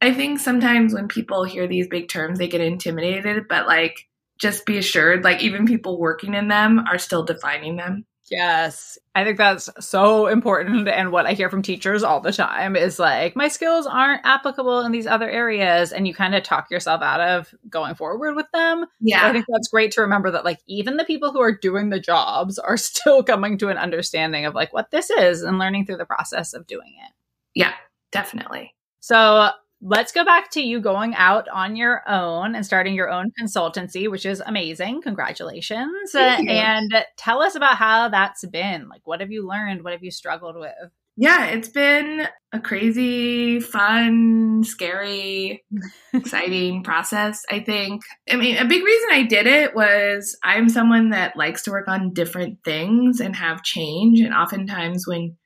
I 0.00 0.14
think 0.14 0.38
sometimes 0.38 0.94
when 0.94 1.08
people 1.08 1.42
hear 1.42 1.66
these 1.66 1.88
big 1.88 2.08
terms, 2.08 2.38
they 2.38 2.46
get 2.46 2.60
intimidated, 2.60 3.48
but 3.48 3.66
like, 3.66 4.06
just 4.38 4.66
be 4.66 4.78
assured, 4.78 5.24
like, 5.24 5.42
even 5.42 5.66
people 5.66 5.98
working 5.98 6.34
in 6.34 6.46
them 6.46 6.84
are 6.88 6.98
still 6.98 7.24
defining 7.24 7.74
them. 7.74 8.04
Yes. 8.30 8.98
I 9.14 9.24
think 9.24 9.38
that's 9.38 9.70
so 9.80 10.26
important. 10.26 10.88
And 10.88 11.12
what 11.12 11.26
I 11.26 11.32
hear 11.32 11.48
from 11.48 11.62
teachers 11.62 12.02
all 12.02 12.20
the 12.20 12.32
time 12.32 12.74
is 12.76 12.98
like, 12.98 13.36
my 13.36 13.48
skills 13.48 13.86
aren't 13.86 14.24
applicable 14.24 14.80
in 14.80 14.92
these 14.92 15.06
other 15.06 15.30
areas. 15.30 15.92
And 15.92 16.06
you 16.06 16.14
kind 16.14 16.34
of 16.34 16.42
talk 16.42 16.70
yourself 16.70 17.02
out 17.02 17.20
of 17.20 17.54
going 17.68 17.94
forward 17.94 18.34
with 18.34 18.50
them. 18.52 18.86
Yeah. 19.00 19.22
So 19.22 19.28
I 19.28 19.32
think 19.32 19.44
that's 19.48 19.68
great 19.68 19.92
to 19.92 20.02
remember 20.02 20.30
that, 20.32 20.44
like, 20.44 20.58
even 20.66 20.96
the 20.96 21.04
people 21.04 21.32
who 21.32 21.40
are 21.40 21.56
doing 21.56 21.90
the 21.90 22.00
jobs 22.00 22.58
are 22.58 22.76
still 22.76 23.22
coming 23.22 23.58
to 23.58 23.68
an 23.68 23.78
understanding 23.78 24.44
of 24.44 24.54
like 24.54 24.72
what 24.72 24.90
this 24.90 25.10
is 25.10 25.42
and 25.42 25.58
learning 25.58 25.86
through 25.86 25.98
the 25.98 26.04
process 26.04 26.52
of 26.52 26.66
doing 26.66 26.94
it. 27.06 27.12
Yeah, 27.54 27.72
definitely. 28.10 28.74
So 29.00 29.50
let's 29.80 30.12
go 30.12 30.24
back 30.24 30.50
to 30.52 30.60
you 30.60 30.80
going 30.80 31.14
out 31.14 31.48
on 31.48 31.76
your 31.76 32.02
own 32.08 32.54
and 32.54 32.64
starting 32.64 32.94
your 32.94 33.10
own 33.10 33.30
consultancy, 33.40 34.10
which 34.10 34.26
is 34.26 34.42
amazing. 34.44 35.02
Congratulations. 35.02 36.14
and 36.14 37.04
tell 37.16 37.42
us 37.42 37.54
about 37.54 37.76
how 37.76 38.08
that's 38.08 38.44
been. 38.46 38.88
Like, 38.88 39.02
what 39.04 39.20
have 39.20 39.30
you 39.30 39.46
learned? 39.46 39.84
What 39.84 39.92
have 39.92 40.02
you 40.02 40.10
struggled 40.10 40.56
with? 40.56 40.72
Yeah, 41.18 41.46
it's 41.46 41.70
been 41.70 42.28
a 42.52 42.60
crazy, 42.60 43.58
fun, 43.58 44.62
scary, 44.64 45.64
exciting 46.12 46.82
process, 46.82 47.42
I 47.50 47.60
think. 47.60 48.02
I 48.30 48.36
mean, 48.36 48.58
a 48.58 48.66
big 48.66 48.84
reason 48.84 49.08
I 49.12 49.22
did 49.22 49.46
it 49.46 49.74
was 49.74 50.36
I'm 50.44 50.68
someone 50.68 51.10
that 51.10 51.34
likes 51.34 51.62
to 51.62 51.70
work 51.70 51.88
on 51.88 52.12
different 52.12 52.58
things 52.64 53.20
and 53.20 53.34
have 53.34 53.62
change. 53.62 54.20
And 54.20 54.34
oftentimes, 54.34 55.06
when 55.06 55.36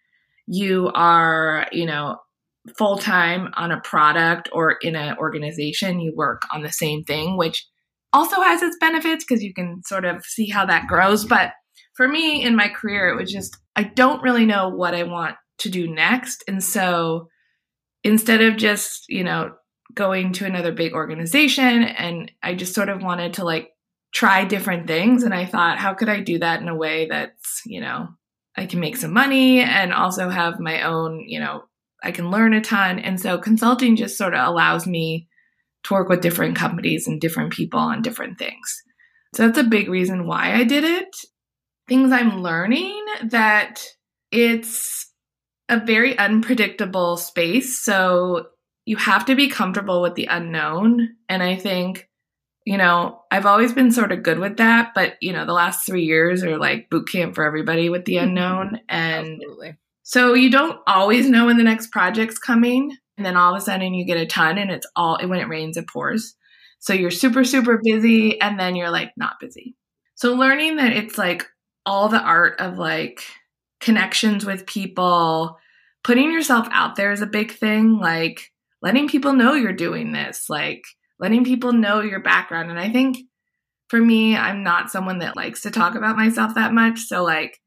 you 0.49 0.91
are, 0.93 1.69
you 1.71 1.87
know, 1.87 2.19
full 2.77 2.99
time 2.99 3.51
on 3.57 3.73
a 3.73 3.81
product 3.81 4.49
or 4.53 4.73
in 4.83 4.97
an 4.97 5.17
organization, 5.19 6.01
you 6.01 6.13
work 6.15 6.43
on 6.53 6.63
the 6.63 6.73
same 6.73 7.03
thing, 7.05 7.37
which 7.37 7.67
also 8.13 8.41
has 8.43 8.63
its 8.63 8.77
benefits 8.81 9.25
because 9.25 9.43
you 9.43 9.55
can 9.55 9.83
sort 9.85 10.05
of 10.05 10.25
see 10.25 10.49
how 10.49 10.67
that 10.67 10.87
grows. 10.87 11.25
But 11.25 11.53
for 11.95 12.07
me 12.07 12.43
in 12.43 12.57
my 12.57 12.69
career, 12.69 13.09
it 13.09 13.21
was 13.21 13.33
just, 13.33 13.57
I 13.77 13.85
don't 13.85 14.23
really 14.23 14.47
know 14.47 14.69
what 14.69 14.95
I 14.95 15.05
want 15.05 15.37
to 15.59 15.71
do 15.71 15.89
next. 15.89 16.45
And 16.49 16.63
so 16.63 17.29
instead 18.05 18.43
of 18.43 18.57
just, 18.57 19.05
you 19.09 19.25
know, 19.25 19.53
going 19.95 20.33
to 20.35 20.47
another 20.47 20.73
big 20.73 20.93
organization, 20.93 21.83
and 21.83 22.31
I 22.43 22.55
just 22.55 22.75
sort 22.75 22.89
of 22.89 23.03
wanted 23.03 23.35
to 23.35 23.45
like 23.45 23.71
try 24.13 24.45
different 24.45 24.87
things. 24.87 25.23
And 25.23 25.35
I 25.35 25.47
thought, 25.47 25.79
how 25.79 25.95
could 25.95 26.09
I 26.09 26.21
do 26.21 26.39
that 26.39 26.61
in 26.61 26.69
a 26.69 26.75
way 26.75 27.07
that's, 27.09 27.63
you 27.65 27.81
know, 27.81 28.09
I 28.57 28.67
can 28.67 28.81
make 28.81 28.97
some 28.97 29.13
money 29.13 29.61
and 29.61 29.93
also 29.93 30.29
have 30.29 30.61
my 30.61 30.83
own, 30.83 31.25
you 31.27 31.41
know, 31.41 31.63
I 32.03 32.13
can 32.13 32.31
learn 32.31 32.55
a 32.55 32.61
ton. 32.61 32.99
And 32.99 33.21
so 33.21 33.39
consulting 33.39 33.97
just 33.97 34.17
sort 34.17 34.35
of 34.35 34.47
allows 34.47 34.87
me 34.87 35.29
to 35.85 35.95
work 35.95 36.09
with 36.09 36.21
different 36.21 36.57
companies 36.57 37.07
and 37.07 37.21
different 37.21 37.53
people 37.53 37.81
on 37.81 38.03
different 38.03 38.39
things. 38.39 38.83
So 39.35 39.47
that's 39.47 39.59
a 39.59 39.65
big 39.65 39.89
reason 39.89 40.27
why 40.27 40.55
I 40.55 40.65
did 40.65 40.85
it. 40.85 41.09
Things 41.89 42.13
I'm 42.13 42.43
learning 42.43 43.05
that 43.25 43.83
it's 44.31 45.11
a 45.69 45.79
very 45.79 46.19
unpredictable 46.19 47.17
space. 47.17 47.83
So 47.83 48.47
you 48.85 48.97
have 48.97 49.25
to 49.27 49.35
be 49.35 49.49
comfortable 49.49 50.03
with 50.03 50.15
the 50.15 50.27
unknown. 50.27 51.11
And 51.29 51.43
I 51.43 51.57
think, 51.57 52.09
you 52.65 52.77
know, 52.77 53.21
I've 53.31 53.47
always 53.47 53.73
been 53.73 53.93
sort 53.93 54.13
of 54.13 54.23
good 54.23 54.39
with 54.39 54.57
that. 54.57 54.93
But, 54.95 55.15
you 55.21 55.33
know, 55.33 55.47
the 55.47 55.53
last 55.53 55.87
three 55.87 56.05
years 56.05 56.43
are 56.43 56.59
like 56.59 56.91
boot 56.91 57.09
camp 57.09 57.35
for 57.35 57.45
everybody 57.45 57.89
with 57.89 58.05
the 58.05 58.15
mm-hmm. 58.15 58.29
unknown. 58.29 58.81
And 58.89 59.41
Absolutely. 59.41 59.77
So 60.11 60.35
you 60.35 60.51
don't 60.51 60.77
always 60.89 61.31
know 61.31 61.47
when 61.47 61.57
the 61.57 61.63
next 61.63 61.93
project's 61.93 62.37
coming. 62.37 62.97
And 63.17 63.25
then 63.25 63.37
all 63.37 63.55
of 63.55 63.63
a 63.63 63.65
sudden 63.65 63.95
you 63.95 64.05
get 64.05 64.17
a 64.17 64.27
ton 64.27 64.59
and 64.59 64.69
it's 64.69 64.87
all, 64.97 65.21
when 65.25 65.39
it 65.39 65.47
rains, 65.47 65.77
it 65.77 65.87
pours. 65.87 66.35
So 66.81 66.93
you're 66.93 67.13
super, 67.13 67.45
super 67.45 67.81
busy 67.81 68.41
and 68.41 68.59
then 68.59 68.75
you're 68.75 68.91
like 68.91 69.13
not 69.17 69.39
busy. 69.39 69.77
So 70.17 70.35
learning 70.35 70.79
that 70.79 70.93
it's 70.93 71.17
like 71.17 71.47
all 71.87 72.09
the 72.09 72.21
art 72.21 72.59
of 72.59 72.77
like 72.77 73.23
connections 73.81 74.45
with 74.45 74.67
people, 74.67 75.57
putting 76.03 76.33
yourself 76.33 76.67
out 76.73 76.97
there 76.97 77.13
is 77.13 77.23
a 77.23 77.27
big 77.27 77.53
thing. 77.53 78.01
Like 78.01 78.51
letting 78.83 79.07
people 79.07 79.33
know 79.33 79.55
you're 79.55 79.73
doing 79.73 80.11
this, 80.11 80.51
like 80.51 80.83
letting 81.21 81.45
people 81.45 81.73
know 81.73 82.01
your 82.01 82.19
background. 82.19 82.69
And 82.69 82.81
I 82.81 82.91
think 82.91 83.17
for 83.87 84.01
me, 84.01 84.37
I'm 84.37 84.65
not 84.65 84.91
someone 84.91 85.21
that 85.21 85.37
likes 85.37 85.61
to 85.61 85.71
talk 85.71 85.95
about 85.95 86.17
myself 86.17 86.57
that 86.57 86.73
much. 86.73 86.99
So, 86.99 87.23
like, 87.23 87.61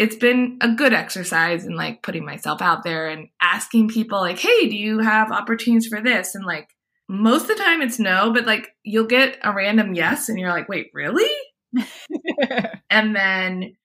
it's 0.00 0.16
been 0.16 0.56
a 0.62 0.68
good 0.72 0.94
exercise 0.94 1.66
in 1.66 1.76
like 1.76 2.02
putting 2.02 2.24
myself 2.24 2.62
out 2.62 2.84
there 2.84 3.08
and 3.08 3.28
asking 3.42 3.88
people, 3.88 4.18
like, 4.18 4.38
hey, 4.38 4.66
do 4.66 4.74
you 4.74 5.00
have 5.00 5.30
opportunities 5.30 5.88
for 5.88 6.00
this? 6.00 6.34
And 6.34 6.42
like, 6.42 6.70
most 7.06 7.42
of 7.42 7.48
the 7.48 7.62
time 7.62 7.82
it's 7.82 7.98
no, 7.98 8.32
but 8.32 8.46
like, 8.46 8.68
you'll 8.82 9.04
get 9.04 9.36
a 9.44 9.52
random 9.52 9.92
yes, 9.92 10.30
and 10.30 10.40
you're 10.40 10.48
like, 10.48 10.70
wait, 10.70 10.86
really? 10.94 11.30
and 12.90 13.14
then, 13.14 13.76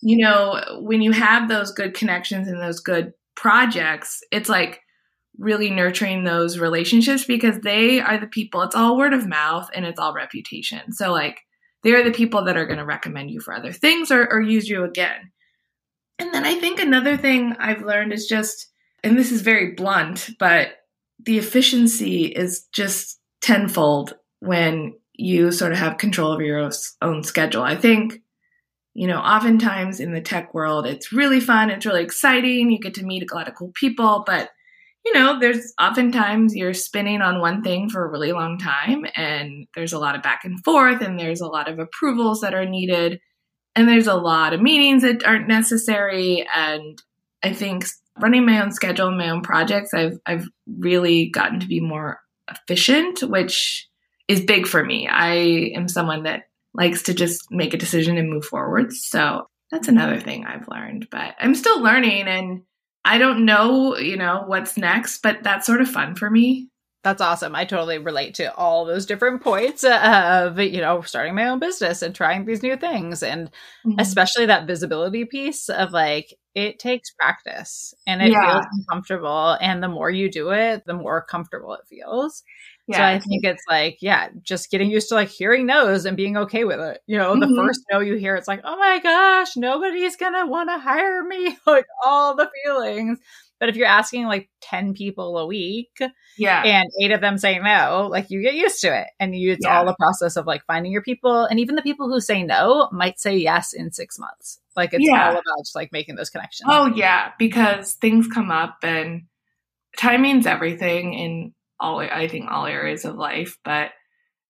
you 0.00 0.16
know, 0.16 0.80
when 0.80 1.02
you 1.02 1.12
have 1.12 1.50
those 1.50 1.70
good 1.70 1.92
connections 1.92 2.48
and 2.48 2.62
those 2.62 2.80
good 2.80 3.12
projects, 3.36 4.22
it's 4.32 4.48
like, 4.48 4.80
really 5.36 5.70
nurturing 5.70 6.24
those 6.24 6.58
relationships 6.58 7.24
because 7.24 7.60
they 7.60 8.00
are 8.00 8.18
the 8.18 8.26
people, 8.26 8.62
it's 8.62 8.74
all 8.74 8.96
word 8.96 9.12
of 9.12 9.28
mouth 9.28 9.68
and 9.74 9.84
it's 9.84 10.00
all 10.00 10.14
reputation. 10.14 10.92
So, 10.92 11.12
like, 11.12 11.40
they're 11.84 12.02
the 12.02 12.10
people 12.10 12.44
that 12.46 12.56
are 12.56 12.66
going 12.66 12.78
to 12.78 12.86
recommend 12.86 13.30
you 13.30 13.40
for 13.40 13.52
other 13.52 13.70
things 13.70 14.10
or, 14.10 14.26
or 14.32 14.40
use 14.40 14.66
you 14.66 14.82
again. 14.82 15.30
And 16.18 16.34
then 16.34 16.44
I 16.44 16.56
think 16.56 16.80
another 16.80 17.16
thing 17.16 17.54
I've 17.58 17.82
learned 17.82 18.12
is 18.12 18.26
just, 18.26 18.68
and 19.04 19.18
this 19.18 19.30
is 19.30 19.42
very 19.42 19.72
blunt, 19.72 20.30
but 20.38 20.70
the 21.24 21.38
efficiency 21.38 22.26
is 22.26 22.66
just 22.72 23.20
tenfold 23.40 24.14
when 24.40 24.94
you 25.14 25.52
sort 25.52 25.72
of 25.72 25.78
have 25.78 25.98
control 25.98 26.32
over 26.32 26.42
your 26.42 26.70
own 27.02 27.22
schedule. 27.22 27.62
I 27.62 27.76
think, 27.76 28.20
you 28.94 29.06
know, 29.06 29.18
oftentimes 29.18 30.00
in 30.00 30.12
the 30.12 30.20
tech 30.20 30.54
world, 30.54 30.86
it's 30.86 31.12
really 31.12 31.40
fun, 31.40 31.70
it's 31.70 31.86
really 31.86 32.02
exciting, 32.02 32.70
you 32.70 32.78
get 32.78 32.94
to 32.94 33.04
meet 33.04 33.30
a 33.30 33.34
lot 33.34 33.48
of 33.48 33.54
cool 33.54 33.72
people, 33.74 34.24
but 34.26 34.50
you 35.04 35.14
know, 35.14 35.38
there's 35.38 35.72
oftentimes 35.80 36.54
you're 36.54 36.74
spinning 36.74 37.22
on 37.22 37.40
one 37.40 37.62
thing 37.62 37.88
for 37.88 38.04
a 38.04 38.10
really 38.10 38.32
long 38.32 38.58
time, 38.58 39.06
and 39.16 39.66
there's 39.74 39.92
a 39.92 39.98
lot 39.98 40.14
of 40.14 40.22
back 40.22 40.44
and 40.44 40.62
forth, 40.64 41.00
and 41.00 41.18
there's 41.18 41.40
a 41.40 41.46
lot 41.46 41.68
of 41.68 41.78
approvals 41.78 42.40
that 42.42 42.52
are 42.52 42.66
needed, 42.66 43.20
and 43.74 43.88
there's 43.88 44.06
a 44.06 44.14
lot 44.14 44.52
of 44.52 44.62
meetings 44.62 45.02
that 45.02 45.24
aren't 45.24 45.48
necessary. 45.48 46.46
And 46.54 47.00
I 47.42 47.52
think 47.52 47.86
running 48.18 48.44
my 48.44 48.60
own 48.60 48.72
schedule 48.72 49.08
and 49.08 49.18
my 49.18 49.30
own 49.30 49.42
projects, 49.42 49.94
I've 49.94 50.18
I've 50.26 50.48
really 50.66 51.30
gotten 51.30 51.60
to 51.60 51.66
be 51.66 51.80
more 51.80 52.20
efficient, 52.50 53.20
which 53.22 53.88
is 54.26 54.40
big 54.40 54.66
for 54.66 54.84
me. 54.84 55.08
I 55.08 55.72
am 55.74 55.88
someone 55.88 56.24
that 56.24 56.44
likes 56.74 57.02
to 57.04 57.14
just 57.14 57.50
make 57.50 57.74
a 57.74 57.78
decision 57.78 58.18
and 58.18 58.30
move 58.30 58.44
forward. 58.44 58.92
So 58.92 59.48
that's 59.70 59.88
another 59.88 60.20
thing 60.20 60.46
I've 60.46 60.68
learned, 60.68 61.08
but 61.10 61.34
I'm 61.38 61.54
still 61.54 61.82
learning 61.82 62.28
and 62.28 62.62
I 63.04 63.18
don't 63.18 63.44
know, 63.44 63.96
you 63.96 64.16
know, 64.16 64.44
what's 64.46 64.76
next, 64.76 65.22
but 65.22 65.42
that's 65.42 65.66
sort 65.66 65.80
of 65.80 65.90
fun 65.90 66.14
for 66.14 66.28
me. 66.28 66.68
That's 67.04 67.22
awesome. 67.22 67.54
I 67.54 67.64
totally 67.64 67.98
relate 67.98 68.34
to 68.34 68.52
all 68.54 68.84
those 68.84 69.06
different 69.06 69.40
points 69.40 69.84
of, 69.84 70.58
you 70.58 70.80
know, 70.80 71.00
starting 71.02 71.34
my 71.34 71.48
own 71.48 71.60
business 71.60 72.02
and 72.02 72.12
trying 72.14 72.44
these 72.44 72.62
new 72.62 72.76
things. 72.76 73.22
And 73.22 73.50
mm-hmm. 73.86 74.00
especially 74.00 74.46
that 74.46 74.66
visibility 74.66 75.24
piece 75.24 75.68
of 75.68 75.92
like, 75.92 76.34
it 76.56 76.80
takes 76.80 77.12
practice 77.12 77.94
and 78.04 78.20
it 78.20 78.32
yeah. 78.32 78.52
feels 78.54 78.66
uncomfortable. 78.72 79.56
And 79.60 79.80
the 79.80 79.88
more 79.88 80.10
you 80.10 80.28
do 80.28 80.50
it, 80.50 80.84
the 80.86 80.94
more 80.94 81.22
comfortable 81.22 81.72
it 81.74 81.86
feels. 81.88 82.42
Yeah. 82.88 82.96
So 82.96 83.04
I 83.04 83.18
think 83.20 83.44
it's 83.44 83.62
like, 83.68 83.98
yeah, 84.00 84.30
just 84.42 84.70
getting 84.70 84.90
used 84.90 85.10
to 85.10 85.14
like 85.14 85.28
hearing 85.28 85.66
no's 85.66 86.04
and 86.04 86.16
being 86.16 86.36
okay 86.36 86.64
with 86.64 86.80
it. 86.80 87.00
You 87.06 87.18
know, 87.18 87.32
mm-hmm. 87.32 87.40
the 87.40 87.62
first 87.62 87.80
no 87.92 88.00
you 88.00 88.14
hear, 88.14 88.34
it's 88.34 88.48
like, 88.48 88.62
oh 88.64 88.76
my 88.76 88.98
gosh, 88.98 89.56
nobody's 89.56 90.16
gonna 90.16 90.46
want 90.46 90.70
to 90.70 90.78
hire 90.78 91.22
me. 91.22 91.56
like 91.66 91.86
all 92.04 92.34
the 92.34 92.50
feelings. 92.64 93.18
But 93.60 93.68
if 93.68 93.76
you're 93.76 93.86
asking 93.86 94.26
like 94.26 94.48
10 94.60 94.94
people 94.94 95.36
a 95.38 95.46
week, 95.46 95.98
yeah, 96.36 96.62
and 96.62 96.88
eight 97.02 97.10
of 97.10 97.20
them 97.20 97.38
say 97.38 97.58
no, 97.58 98.08
like 98.10 98.30
you 98.30 98.42
get 98.42 98.54
used 98.54 98.80
to 98.82 99.00
it. 99.00 99.08
And 99.18 99.34
you, 99.34 99.52
it's 99.52 99.64
yeah. 99.64 99.78
all 99.78 99.88
a 99.88 99.96
process 99.96 100.36
of 100.36 100.46
like 100.46 100.64
finding 100.66 100.92
your 100.92 101.02
people. 101.02 101.44
And 101.44 101.58
even 101.58 101.74
the 101.74 101.82
people 101.82 102.08
who 102.08 102.20
say 102.20 102.42
no 102.42 102.88
might 102.92 103.18
say 103.18 103.36
yes 103.36 103.72
in 103.72 103.92
six 103.92 104.18
months. 104.18 104.60
Like 104.76 104.94
it's 104.94 105.04
yeah. 105.04 105.26
all 105.26 105.32
about 105.32 105.58
just 105.60 105.74
like 105.74 105.92
making 105.92 106.14
those 106.14 106.30
connections. 106.30 106.68
Oh 106.70 106.92
yeah, 106.94 107.32
because 107.38 107.94
things 107.94 108.28
come 108.28 108.50
up 108.50 108.78
and 108.82 109.22
timing's 109.96 110.46
everything. 110.46 111.14
in 111.14 111.54
all 111.80 112.00
I 112.00 112.28
think 112.28 112.50
all 112.50 112.66
areas 112.66 113.04
of 113.04 113.16
life, 113.16 113.58
but 113.64 113.90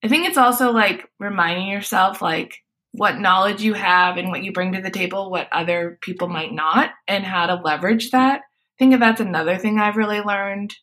I 0.02 0.08
think 0.08 0.26
it's 0.26 0.38
also 0.38 0.70
like 0.70 1.08
reminding 1.18 1.68
yourself 1.68 2.22
like 2.22 2.56
what 2.92 3.18
knowledge 3.18 3.62
you 3.62 3.74
have 3.74 4.16
and 4.16 4.28
what 4.28 4.42
you 4.42 4.52
bring 4.52 4.72
to 4.72 4.80
the 4.80 4.90
table, 4.90 5.30
what 5.30 5.48
other 5.52 5.98
people 6.00 6.28
might 6.28 6.52
not, 6.52 6.90
and 7.06 7.24
how 7.24 7.46
to 7.46 7.54
leverage 7.54 8.10
that. 8.10 8.42
Think 8.78 8.98
that's 8.98 9.20
another 9.20 9.58
thing 9.58 9.78
I've 9.78 9.96
really 9.96 10.20
learned 10.20 10.74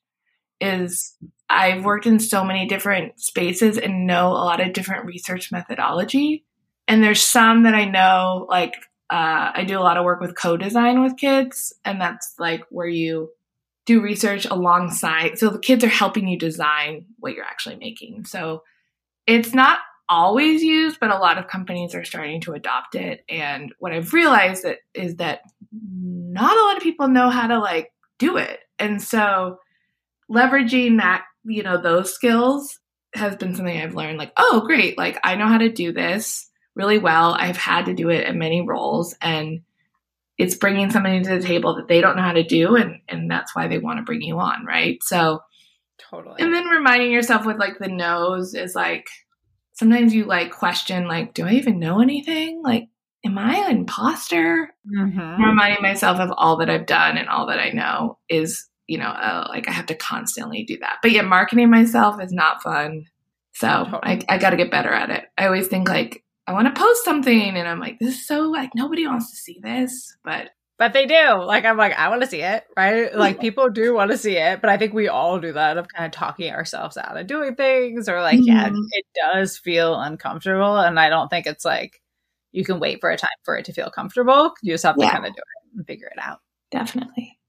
is 0.60 1.16
I've 1.50 1.86
worked 1.86 2.06
in 2.06 2.20
so 2.20 2.44
many 2.44 2.68
different 2.68 3.20
spaces 3.20 3.78
and 3.78 4.08
know 4.08 4.28
a 4.28 4.46
lot 4.46 4.62
of 4.62 4.74
different 4.74 5.06
research 5.06 5.52
methodology. 5.52 6.44
And 6.88 7.04
there's 7.04 7.22
some 7.22 7.64
that 7.64 7.74
I 7.74 7.86
know, 7.86 8.48
like 8.50 8.74
uh, 9.10 9.52
I 9.54 9.64
do 9.68 9.80
a 9.80 9.82
lot 9.82 9.98
of 9.98 10.04
work 10.04 10.20
with 10.20 10.38
co-design 10.38 11.02
with 11.02 11.18
kids, 11.18 11.74
and 11.84 12.02
that's 12.02 12.34
like 12.40 12.64
where 12.70 12.88
you 12.88 13.30
do 13.86 14.02
research 14.02 14.46
alongside. 14.46 15.38
So 15.38 15.50
the 15.50 15.60
kids 15.60 15.84
are 15.84 15.90
helping 15.90 16.28
you 16.28 16.38
design 16.38 17.06
what 17.20 17.34
you're 17.34 17.46
actually 17.46 17.76
making. 17.76 18.26
So 18.26 18.64
it's 19.28 19.54
not 19.54 19.80
always 20.08 20.64
used, 20.64 21.00
but 21.00 21.12
a 21.12 21.18
lot 21.18 21.38
of 21.38 21.48
companies 21.48 21.96
are 21.96 22.04
starting 22.04 22.42
to 22.42 22.54
adopt 22.54 22.96
it. 22.96 23.24
And 23.30 23.74
what 23.80 23.92
I've 23.92 24.14
realized 24.14 24.64
that 24.64 24.80
is 24.94 25.18
that 25.18 25.42
not 25.72 26.58
a 26.58 26.66
lot 26.66 26.78
of 26.78 26.84
people 26.84 27.08
know 27.08 27.30
how 27.30 27.48
to 27.48 27.60
like 27.60 27.92
do 28.20 28.38
it. 28.38 28.60
And 28.80 29.02
so 29.02 29.60
leveraging 30.32 30.98
that, 30.98 31.24
you 31.44 31.64
know, 31.64 31.82
those 31.82 32.14
skills 32.14 32.80
has 33.14 33.36
been 33.36 33.56
something 33.56 33.78
I've 33.78 33.96
learned 33.96 34.18
like, 34.18 34.34
oh, 34.38 34.64
great. 34.66 34.98
Like 34.98 35.20
I 35.24 35.36
know 35.36 35.48
how 35.48 35.58
to 35.58 35.72
do 35.72 35.92
this 35.92 36.50
really 36.76 36.98
well. 36.98 37.36
I've 37.38 37.58
had 37.58 37.86
to 37.86 37.94
do 37.94 38.10
it 38.10 38.28
in 38.28 38.38
many 38.38 38.62
roles 38.68 39.16
and 39.22 39.62
it's 40.38 40.56
bringing 40.56 40.92
something 40.92 41.24
to 41.24 41.40
the 41.40 41.46
table 41.46 41.76
that 41.76 41.88
they 41.88 42.02
don't 42.02 42.16
know 42.16 42.22
how 42.22 42.34
to 42.34 42.44
do 42.44 42.76
and 42.76 43.00
and 43.08 43.32
that's 43.32 43.56
why 43.56 43.68
they 43.68 43.78
want 43.78 44.00
to 44.00 44.04
bring 44.04 44.22
you 44.22 44.38
on 44.40 44.66
right 44.66 45.02
so 45.02 45.40
totally 45.98 46.42
and 46.42 46.54
then 46.54 46.66
reminding 46.66 47.12
yourself 47.12 47.46
with 47.46 47.58
like 47.58 47.78
the 47.80 47.88
nose 47.88 48.54
is 48.54 48.76
like 48.76 49.08
sometimes 49.76 50.14
you 50.14 50.26
like 50.26 50.52
question 50.52 51.08
like 51.08 51.34
do 51.34 51.46
i 51.46 51.52
even 51.52 51.80
know 51.80 52.02
anything 52.02 52.62
like 52.64 52.88
am 53.26 53.38
i 53.38 53.56
an 53.56 53.78
imposter 53.78 54.74
mm-hmm. 54.88 55.44
reminding 55.44 55.82
myself 55.82 56.20
of 56.20 56.32
all 56.38 56.58
that 56.58 56.70
i've 56.70 56.86
done 56.86 57.18
and 57.18 57.30
all 57.30 57.48
that 57.48 57.60
i 57.60 57.70
know 57.70 58.18
is 58.30 58.68
you 58.88 58.98
know 58.98 59.08
uh, 59.08 59.46
like 59.50 59.68
i 59.68 59.72
have 59.72 59.86
to 59.86 59.96
constantly 59.96 60.64
do 60.64 60.78
that 60.80 60.98
but 61.02 61.12
yeah 61.12 61.22
marketing 61.22 61.70
myself 61.70 62.22
is 62.22 62.32
not 62.32 62.62
fun 62.62 63.06
so 63.54 63.86
totally. 63.86 64.02
I, 64.04 64.36
I 64.36 64.38
got 64.38 64.50
to 64.50 64.58
get 64.58 64.72
better 64.72 64.92
at 64.92 65.10
it 65.10 65.26
i 65.38 65.46
always 65.46 65.68
think 65.68 65.88
like 65.88 66.24
I 66.48 66.54
want 66.54 66.74
to 66.74 66.80
post 66.80 67.04
something. 67.04 67.58
And 67.58 67.68
I'm 67.68 67.80
like, 67.80 68.00
this 68.00 68.16
is 68.16 68.28
so 68.28 68.42
like 68.42 68.72
nobody 68.76 69.08
wants 69.08 69.32
to 69.32 69.38
see 69.38 69.60
this, 69.62 70.16
but 70.24 70.50
but 70.78 70.94
they 70.94 71.06
do. 71.06 71.44
Like 71.44 71.66
I'm 71.66 71.78
like, 71.78 71.94
I 71.94 72.10
want 72.10 72.22
to 72.22 72.28
see 72.28 72.42
it, 72.42 72.66
right? 72.76 73.16
Like 73.16 73.40
people 73.40 73.70
do 73.70 73.94
want 73.94 74.12
to 74.12 74.18
see 74.18 74.38
it, 74.38 74.62
but 74.62 74.70
I 74.70 74.78
think 74.78 74.94
we 74.94 75.08
all 75.08 75.40
do 75.40 75.54
that 75.54 75.78
of 75.78 75.88
kind 75.88 76.06
of 76.06 76.12
talking 76.12 76.52
ourselves 76.52 76.98
out 76.98 77.18
of 77.18 77.28
doing 77.28 77.56
things 77.56 78.10
or 78.10 78.22
like, 78.22 78.40
mm-hmm. 78.40 78.48
yeah, 78.48 78.70
it 78.70 79.06
does 79.16 79.58
feel 79.58 80.00
uncomfortable. 80.00 80.78
And 80.78 81.00
I 81.00 81.10
don't 81.10 81.30
think 81.30 81.48
it's 81.48 81.66
like 81.66 82.02
you 82.52 82.66
can 82.66 82.80
wait 82.80 83.00
for 83.02 83.10
a 83.10 83.18
time 83.18 83.30
for 83.44 83.58
it 83.58 83.66
to 83.66 83.74
feel 83.74 83.90
comfortable. 83.90 84.54
You 84.62 84.74
just 84.74 84.86
have 84.86 84.98
to 84.98 85.10
kind 85.10 85.26
of 85.26 85.34
do 85.34 85.40
it 85.40 85.78
and 85.78 85.88
figure 85.88 86.08
it 86.08 86.20
out. 86.22 86.40
Definitely. 86.72 87.40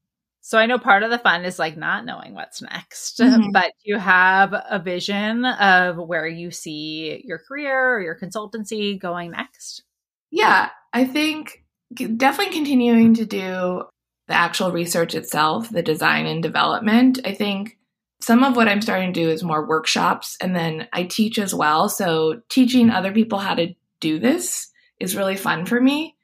So 0.41 0.57
I 0.57 0.65
know 0.65 0.79
part 0.79 1.03
of 1.03 1.11
the 1.11 1.19
fun 1.19 1.43
is 1.43 1.59
like 1.59 1.75
not 1.75 2.05
knowing 2.05 2.33
what's 2.33 2.61
next, 2.61 3.19
mm-hmm. 3.19 3.51
but 3.51 3.73
you 3.83 3.97
have 3.97 4.53
a 4.53 4.79
vision 4.79 5.43
of 5.43 5.97
where 5.97 6.25
you 6.25 6.51
see 6.51 7.21
your 7.25 7.37
career 7.37 7.95
or 7.95 8.01
your 8.01 8.17
consultancy 8.17 8.97
going 8.97 9.31
next. 9.31 9.83
Yeah, 10.31 10.69
I 10.93 11.03
think 11.03 11.65
definitely 11.93 12.53
continuing 12.53 13.13
to 13.15 13.25
do 13.25 13.83
the 14.27 14.33
actual 14.33 14.71
research 14.71 15.15
itself, 15.15 15.69
the 15.69 15.81
design 15.81 16.25
and 16.25 16.43
development. 16.43 17.19
I 17.25 17.33
think 17.33 17.77
some 18.19 18.43
of 18.43 18.55
what 18.55 18.67
I'm 18.67 18.81
starting 18.81 19.13
to 19.13 19.19
do 19.19 19.29
is 19.29 19.43
more 19.43 19.67
workshops 19.67 20.37
and 20.41 20.55
then 20.55 20.87
I 20.91 21.03
teach 21.03 21.39
as 21.39 21.53
well. 21.53 21.87
So 21.87 22.41
teaching 22.49 22.89
other 22.89 23.11
people 23.11 23.39
how 23.39 23.55
to 23.55 23.73
do 23.99 24.19
this 24.19 24.69
is 24.99 25.15
really 25.15 25.37
fun 25.37 25.65
for 25.65 25.79
me. 25.79 26.15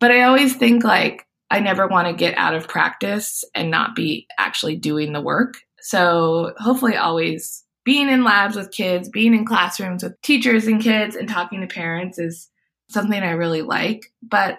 But 0.00 0.10
I 0.10 0.22
always 0.22 0.56
think 0.56 0.84
like 0.84 1.26
I 1.50 1.60
never 1.60 1.86
want 1.86 2.08
to 2.08 2.14
get 2.14 2.36
out 2.36 2.54
of 2.54 2.68
practice 2.68 3.44
and 3.54 3.70
not 3.70 3.94
be 3.94 4.26
actually 4.38 4.76
doing 4.76 5.12
the 5.12 5.20
work. 5.20 5.58
So 5.80 6.52
hopefully, 6.58 6.96
always 6.96 7.64
being 7.84 8.08
in 8.08 8.24
labs 8.24 8.54
with 8.54 8.70
kids, 8.70 9.08
being 9.08 9.34
in 9.34 9.46
classrooms 9.46 10.02
with 10.02 10.20
teachers 10.20 10.66
and 10.66 10.82
kids, 10.82 11.16
and 11.16 11.28
talking 11.28 11.62
to 11.62 11.66
parents 11.66 12.18
is 12.18 12.50
something 12.90 13.22
I 13.22 13.30
really 13.30 13.62
like. 13.62 14.12
But 14.22 14.58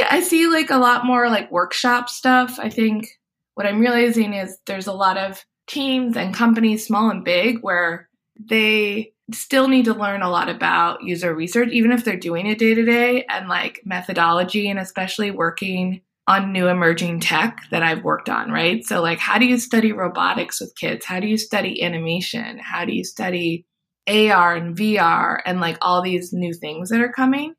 yeah, 0.00 0.08
I 0.10 0.22
see 0.22 0.46
like 0.46 0.70
a 0.70 0.78
lot 0.78 1.04
more 1.04 1.28
like 1.28 1.52
workshop 1.52 2.08
stuff. 2.08 2.58
I 2.58 2.70
think 2.70 3.06
what 3.54 3.66
I'm 3.66 3.80
realizing 3.80 4.32
is 4.32 4.58
there's 4.66 4.86
a 4.86 4.94
lot 4.94 5.18
of 5.18 5.44
teams 5.66 6.16
and 6.16 6.34
companies, 6.34 6.86
small 6.86 7.10
and 7.10 7.22
big, 7.22 7.58
where 7.60 8.08
they 8.38 9.12
still 9.32 9.68
need 9.68 9.84
to 9.84 9.92
learn 9.92 10.22
a 10.22 10.30
lot 10.30 10.48
about 10.48 11.02
user 11.02 11.34
research, 11.34 11.68
even 11.72 11.92
if 11.92 12.02
they're 12.02 12.16
doing 12.16 12.46
it 12.46 12.58
day 12.58 12.72
to 12.72 12.82
day 12.82 13.26
and 13.28 13.46
like 13.46 13.80
methodology 13.84 14.70
and 14.70 14.78
especially 14.78 15.30
working 15.30 16.00
on 16.26 16.50
new 16.50 16.66
emerging 16.66 17.20
tech 17.20 17.58
that 17.70 17.82
I've 17.82 18.02
worked 18.02 18.30
on, 18.30 18.50
right? 18.50 18.82
So, 18.86 19.02
like, 19.02 19.18
how 19.18 19.36
do 19.36 19.44
you 19.44 19.58
study 19.58 19.92
robotics 19.92 20.62
with 20.62 20.74
kids? 20.76 21.04
How 21.04 21.20
do 21.20 21.26
you 21.26 21.36
study 21.36 21.82
animation? 21.82 22.58
How 22.58 22.86
do 22.86 22.92
you 22.92 23.04
study 23.04 23.66
AR 24.06 24.56
and 24.56 24.74
VR 24.74 25.40
and 25.44 25.60
like 25.60 25.76
all 25.82 26.00
these 26.00 26.32
new 26.32 26.54
things 26.54 26.88
that 26.88 27.02
are 27.02 27.12
coming? 27.12 27.54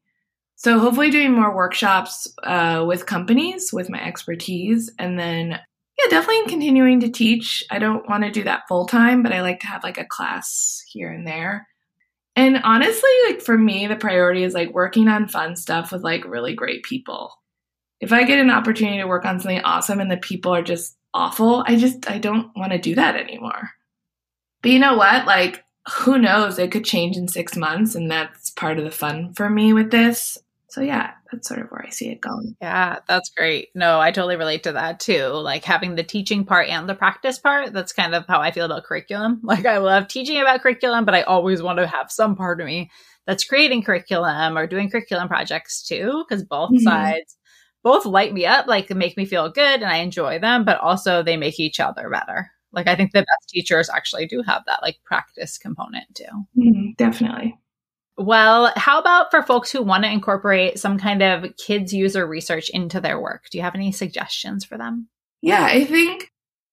So, 0.64 0.78
hopefully, 0.78 1.10
doing 1.10 1.32
more 1.32 1.56
workshops 1.56 2.32
uh, 2.44 2.86
with 2.88 3.08
companies 3.08 3.74
with 3.74 3.90
my 3.90 4.00
expertise. 4.00 4.92
And 5.00 5.18
then, 5.18 5.50
yeah, 5.50 6.10
definitely 6.12 6.52
continuing 6.52 7.00
to 7.00 7.10
teach. 7.10 7.64
I 7.72 7.80
don't 7.80 8.08
want 8.08 8.26
to 8.26 8.30
do 8.30 8.44
that 8.44 8.68
full 8.68 8.86
time, 8.86 9.24
but 9.24 9.34
I 9.34 9.42
like 9.42 9.62
to 9.62 9.66
have 9.66 9.84
like 9.84 9.98
a 9.98 10.06
class 10.06 10.84
here 10.88 11.12
and 11.12 11.26
there. 11.26 11.68
And 12.36 12.58
honestly, 12.64 13.10
like 13.28 13.42
for 13.42 13.58
me, 13.58 13.88
the 13.88 13.96
priority 13.96 14.44
is 14.44 14.54
like 14.54 14.72
working 14.72 15.08
on 15.08 15.28
fun 15.28 15.56
stuff 15.56 15.92
with 15.92 16.04
like 16.04 16.26
really 16.26 16.54
great 16.54 16.84
people. 16.84 17.34
If 18.00 18.14
I 18.14 18.24
get 18.24 18.38
an 18.38 18.52
opportunity 18.52 19.00
to 19.00 19.08
work 19.08 19.26
on 19.26 19.40
something 19.40 19.62
awesome 19.62 20.00
and 20.00 20.12
the 20.12 20.18
people 20.18 20.54
are 20.54 20.62
just 20.62 20.96
awful, 21.12 21.64
I 21.66 21.76
just 21.76 22.08
I 22.08 22.20
don't 22.20 22.56
want 22.56 22.72
to 22.72 22.78
do 22.78 22.94
that 22.94 23.16
anymore. 23.16 23.72
But 24.62 24.74
you 24.74 24.78
know 24.78 24.96
what? 24.96 25.26
Like 25.26 25.64
who 25.90 26.20
knows? 26.20 26.60
It 26.60 26.72
could 26.72 26.86
change 26.86 27.18
in 27.18 27.28
6 27.28 27.58
months 27.58 27.96
and 27.96 28.12
that's 28.12 28.52
part 28.52 28.78
of 28.78 28.86
the 28.86 28.92
fun 28.92 29.34
for 29.34 29.50
me 29.50 29.74
with 29.74 29.90
this. 29.90 30.38
So 30.72 30.80
yeah, 30.80 31.12
that's 31.30 31.50
sort 31.50 31.60
of 31.60 31.68
where 31.68 31.86
I 31.86 31.90
see 31.90 32.08
it 32.10 32.22
going. 32.22 32.56
Yeah, 32.62 33.00
that's 33.06 33.30
great. 33.30 33.68
No, 33.76 34.00
I 34.00 34.12
totally 34.12 34.38
relate 34.38 34.64
to 34.64 34.72
that 34.72 35.02
too. 35.02 35.28
Like 35.28 35.66
having 35.66 35.96
the 35.96 36.04
teaching 36.04 36.46
part 36.46 36.70
and 36.70 36.88
the 36.88 36.96
practice 36.96 37.38
part, 37.40 37.74
that's 37.74 37.92
kind 37.92 38.16
of 38.16 38.26
how 38.26 38.40
I 38.40 38.52
feel 38.52 38.66
about 38.66 38.86
curriculum. 38.86 39.42
Like 39.52 39.66
I 39.66 39.80
love 39.80 40.08
teaching 40.08 40.40
about 40.40 40.62
curriculum, 40.62 41.04
but 41.04 41.14
I 41.14 41.24
always 41.24 41.62
want 41.62 41.80
to 41.80 41.88
have 41.88 42.10
some 42.10 42.38
part 42.38 42.62
of 42.62 42.68
me 42.68 42.90
that's 43.28 43.44
creating 43.44 43.84
curriculum 43.84 44.58
or 44.58 44.66
doing 44.66 44.90
curriculum 44.90 45.28
projects 45.28 45.86
too, 45.86 46.24
because 46.28 46.46
both 46.46 46.72
mm-hmm. 46.72 46.84
sides 46.84 47.36
both 47.84 48.06
light 48.06 48.34
me 48.34 48.46
up, 48.46 48.68
like 48.68 48.90
make 48.92 49.18
me 49.18 49.26
feel 49.26 49.52
good 49.52 49.82
and 49.82 49.92
I 49.92 49.98
enjoy 49.98 50.40
them, 50.40 50.64
but 50.64 50.80
also 50.80 51.22
they 51.22 51.36
make 51.36 51.60
each 51.60 51.82
other 51.82 52.10
better. 52.10 52.50
Like 52.72 52.88
I 52.88 52.96
think 52.96 53.12
the 53.12 53.20
best 53.20 53.50
teachers 53.50 53.90
actually 53.90 54.26
do 54.26 54.42
have 54.44 54.64
that 54.68 54.82
like 54.82 55.00
practice 55.04 55.58
component 55.58 56.16
too. 56.16 56.24
Mm-hmm, 56.58 56.92
definitely. 56.98 57.58
Well, 58.18 58.72
how 58.76 59.00
about 59.00 59.32
for 59.32 59.42
folks 59.42 59.72
who 59.72 59.82
want 59.82 60.04
to 60.04 60.12
incorporate 60.12 60.80
some 60.80 60.98
kind 60.98 61.24
of 61.24 61.56
kids 61.58 61.94
user 61.94 62.28
research 62.28 62.70
into 62.70 63.00
their 63.00 63.20
work? 63.20 63.46
Do 63.50 63.58
you 63.58 63.64
have 63.64 63.76
any 63.76 63.92
suggestions 63.92 64.66
for 64.66 64.78
them? 64.78 65.08
Yeah, 65.42 65.66
I 65.66 65.86
think 65.86 66.32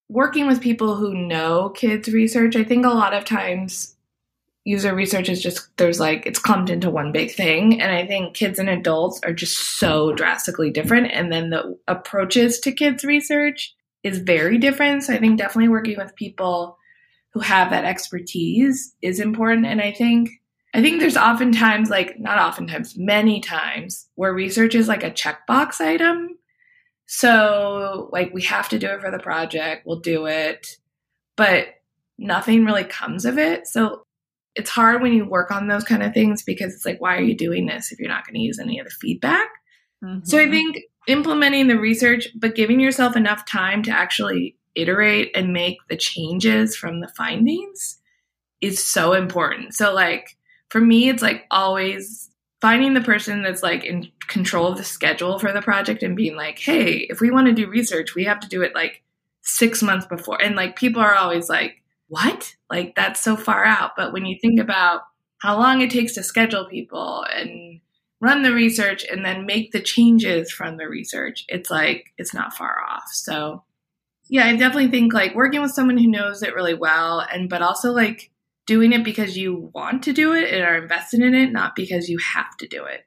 working 0.08 0.46
with 0.46 0.60
people 0.60 0.96
who 0.96 1.14
know 1.14 1.70
kids 1.70 2.08
research, 2.08 2.56
I 2.56 2.64
think 2.64 2.84
a 2.84 2.90
lot 2.90 3.14
of 3.14 3.24
times 3.24 3.96
user 4.68 4.94
research 4.94 5.30
is 5.30 5.42
just 5.42 5.74
there's 5.78 5.98
like 5.98 6.26
it's 6.26 6.38
clumped 6.38 6.68
into 6.68 6.90
one 6.90 7.10
big 7.10 7.32
thing 7.32 7.80
and 7.80 7.90
i 7.90 8.06
think 8.06 8.34
kids 8.34 8.58
and 8.58 8.68
adults 8.68 9.18
are 9.24 9.32
just 9.32 9.78
so 9.78 10.12
drastically 10.12 10.70
different 10.70 11.10
and 11.10 11.32
then 11.32 11.48
the 11.48 11.74
approaches 11.88 12.60
to 12.60 12.70
kids 12.70 13.02
research 13.02 13.74
is 14.02 14.18
very 14.18 14.58
different 14.58 15.02
so 15.02 15.14
i 15.14 15.18
think 15.18 15.38
definitely 15.38 15.70
working 15.70 15.96
with 15.96 16.14
people 16.16 16.76
who 17.32 17.40
have 17.40 17.70
that 17.70 17.86
expertise 17.86 18.94
is 19.00 19.20
important 19.20 19.64
and 19.64 19.80
i 19.80 19.90
think 19.90 20.28
I 20.78 20.82
think 20.82 21.00
there's 21.00 21.16
oftentimes, 21.16 21.90
like, 21.90 22.20
not 22.20 22.38
oftentimes, 22.38 22.96
many 22.96 23.40
times 23.40 24.08
where 24.14 24.32
research 24.32 24.76
is 24.76 24.86
like 24.86 25.02
a 25.02 25.10
checkbox 25.10 25.80
item. 25.80 26.38
So, 27.06 28.08
like, 28.12 28.32
we 28.32 28.42
have 28.42 28.68
to 28.68 28.78
do 28.78 28.86
it 28.86 29.00
for 29.00 29.10
the 29.10 29.18
project, 29.18 29.86
we'll 29.86 29.98
do 29.98 30.26
it, 30.26 30.76
but 31.36 31.66
nothing 32.16 32.64
really 32.64 32.84
comes 32.84 33.24
of 33.24 33.38
it. 33.38 33.66
So, 33.66 34.02
it's 34.54 34.70
hard 34.70 35.02
when 35.02 35.12
you 35.12 35.24
work 35.24 35.50
on 35.50 35.66
those 35.66 35.84
kind 35.84 36.02
of 36.02 36.14
things 36.14 36.42
because 36.44 36.74
it's 36.74 36.86
like, 36.86 37.00
why 37.00 37.16
are 37.16 37.22
you 37.22 37.36
doing 37.36 37.66
this 37.66 37.90
if 37.90 37.98
you're 37.98 38.08
not 38.08 38.24
going 38.26 38.34
to 38.34 38.40
use 38.40 38.58
any 38.60 38.78
of 38.78 38.86
the 38.86 38.90
feedback? 38.90 39.48
Mm-hmm. 40.04 40.26
So, 40.26 40.38
I 40.38 40.48
think 40.48 40.78
implementing 41.08 41.66
the 41.66 41.78
research, 41.78 42.28
but 42.36 42.54
giving 42.54 42.78
yourself 42.78 43.16
enough 43.16 43.44
time 43.46 43.82
to 43.82 43.90
actually 43.90 44.56
iterate 44.76 45.32
and 45.34 45.52
make 45.52 45.78
the 45.88 45.96
changes 45.96 46.76
from 46.76 47.00
the 47.00 47.08
findings 47.16 47.98
is 48.60 48.84
so 48.84 49.12
important. 49.12 49.74
So, 49.74 49.92
like, 49.92 50.36
for 50.68 50.80
me, 50.80 51.08
it's 51.08 51.22
like 51.22 51.44
always 51.50 52.30
finding 52.60 52.94
the 52.94 53.00
person 53.00 53.42
that's 53.42 53.62
like 53.62 53.84
in 53.84 54.10
control 54.26 54.66
of 54.66 54.76
the 54.76 54.84
schedule 54.84 55.38
for 55.38 55.52
the 55.52 55.62
project 55.62 56.02
and 56.02 56.16
being 56.16 56.36
like, 56.36 56.58
hey, 56.58 57.06
if 57.08 57.20
we 57.20 57.30
want 57.30 57.46
to 57.46 57.52
do 57.52 57.68
research, 57.68 58.14
we 58.14 58.24
have 58.24 58.40
to 58.40 58.48
do 58.48 58.62
it 58.62 58.74
like 58.74 59.02
six 59.42 59.82
months 59.82 60.06
before. 60.06 60.40
And 60.42 60.56
like 60.56 60.76
people 60.76 61.00
are 61.00 61.14
always 61.14 61.48
like, 61.48 61.82
what? 62.08 62.54
Like 62.70 62.94
that's 62.94 63.20
so 63.20 63.36
far 63.36 63.64
out. 63.64 63.92
But 63.96 64.12
when 64.12 64.26
you 64.26 64.36
think 64.40 64.60
about 64.60 65.02
how 65.38 65.58
long 65.58 65.80
it 65.80 65.90
takes 65.90 66.14
to 66.14 66.22
schedule 66.22 66.66
people 66.66 67.24
and 67.32 67.80
run 68.20 68.42
the 68.42 68.52
research 68.52 69.04
and 69.04 69.24
then 69.24 69.46
make 69.46 69.70
the 69.70 69.80
changes 69.80 70.50
from 70.50 70.76
the 70.76 70.88
research, 70.88 71.44
it's 71.48 71.70
like 71.70 72.06
it's 72.18 72.34
not 72.34 72.54
far 72.54 72.76
off. 72.82 73.04
So 73.12 73.62
yeah, 74.28 74.46
I 74.46 74.56
definitely 74.56 74.90
think 74.90 75.14
like 75.14 75.34
working 75.34 75.62
with 75.62 75.70
someone 75.70 75.96
who 75.96 76.08
knows 76.08 76.42
it 76.42 76.54
really 76.54 76.74
well 76.74 77.20
and 77.20 77.48
but 77.48 77.62
also 77.62 77.92
like 77.92 78.30
doing 78.68 78.92
it 78.92 79.02
because 79.02 79.36
you 79.36 79.72
want 79.74 80.04
to 80.04 80.12
do 80.12 80.34
it 80.34 80.52
and 80.52 80.62
are 80.62 80.76
invested 80.76 81.20
in 81.20 81.34
it, 81.34 81.50
not 81.50 81.74
because 81.74 82.08
you 82.08 82.18
have 82.34 82.54
to 82.58 82.68
do 82.68 82.84
it. 82.84 83.00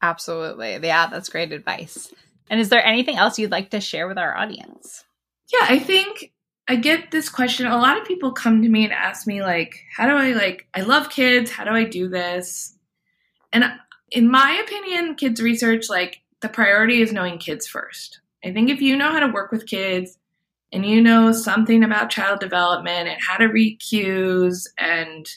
Absolutely. 0.00 0.78
Yeah, 0.82 1.08
that's 1.08 1.28
great 1.28 1.52
advice. 1.52 2.14
And 2.48 2.60
is 2.60 2.68
there 2.68 2.84
anything 2.84 3.16
else 3.16 3.38
you'd 3.38 3.50
like 3.50 3.70
to 3.70 3.80
share 3.80 4.08
with 4.08 4.16
our 4.16 4.34
audience? 4.34 5.04
Yeah, 5.52 5.66
I 5.68 5.80
think 5.80 6.32
I 6.68 6.76
get 6.76 7.10
this 7.10 7.28
question. 7.28 7.66
A 7.66 7.76
lot 7.76 7.98
of 7.98 8.06
people 8.06 8.32
come 8.32 8.62
to 8.62 8.68
me 8.68 8.84
and 8.84 8.92
ask 8.92 9.26
me 9.26 9.42
like, 9.42 9.84
how 9.94 10.06
do 10.06 10.14
I 10.14 10.32
like 10.32 10.68
I 10.72 10.82
love 10.82 11.10
kids, 11.10 11.50
how 11.50 11.64
do 11.64 11.70
I 11.70 11.84
do 11.84 12.08
this? 12.08 12.78
And 13.52 13.64
in 14.12 14.30
my 14.30 14.62
opinion, 14.64 15.16
kids 15.16 15.42
research 15.42 15.90
like 15.90 16.20
the 16.40 16.48
priority 16.48 17.02
is 17.02 17.12
knowing 17.12 17.38
kids 17.38 17.66
first. 17.66 18.20
I 18.44 18.52
think 18.52 18.70
if 18.70 18.80
you 18.80 18.96
know 18.96 19.10
how 19.10 19.20
to 19.20 19.32
work 19.32 19.50
with 19.50 19.66
kids, 19.66 20.16
and 20.72 20.86
you 20.86 21.00
know 21.00 21.32
something 21.32 21.82
about 21.82 22.10
child 22.10 22.40
development 22.40 23.08
and 23.08 23.20
how 23.20 23.36
to 23.36 23.46
read 23.46 23.80
cues 23.80 24.68
and 24.78 25.28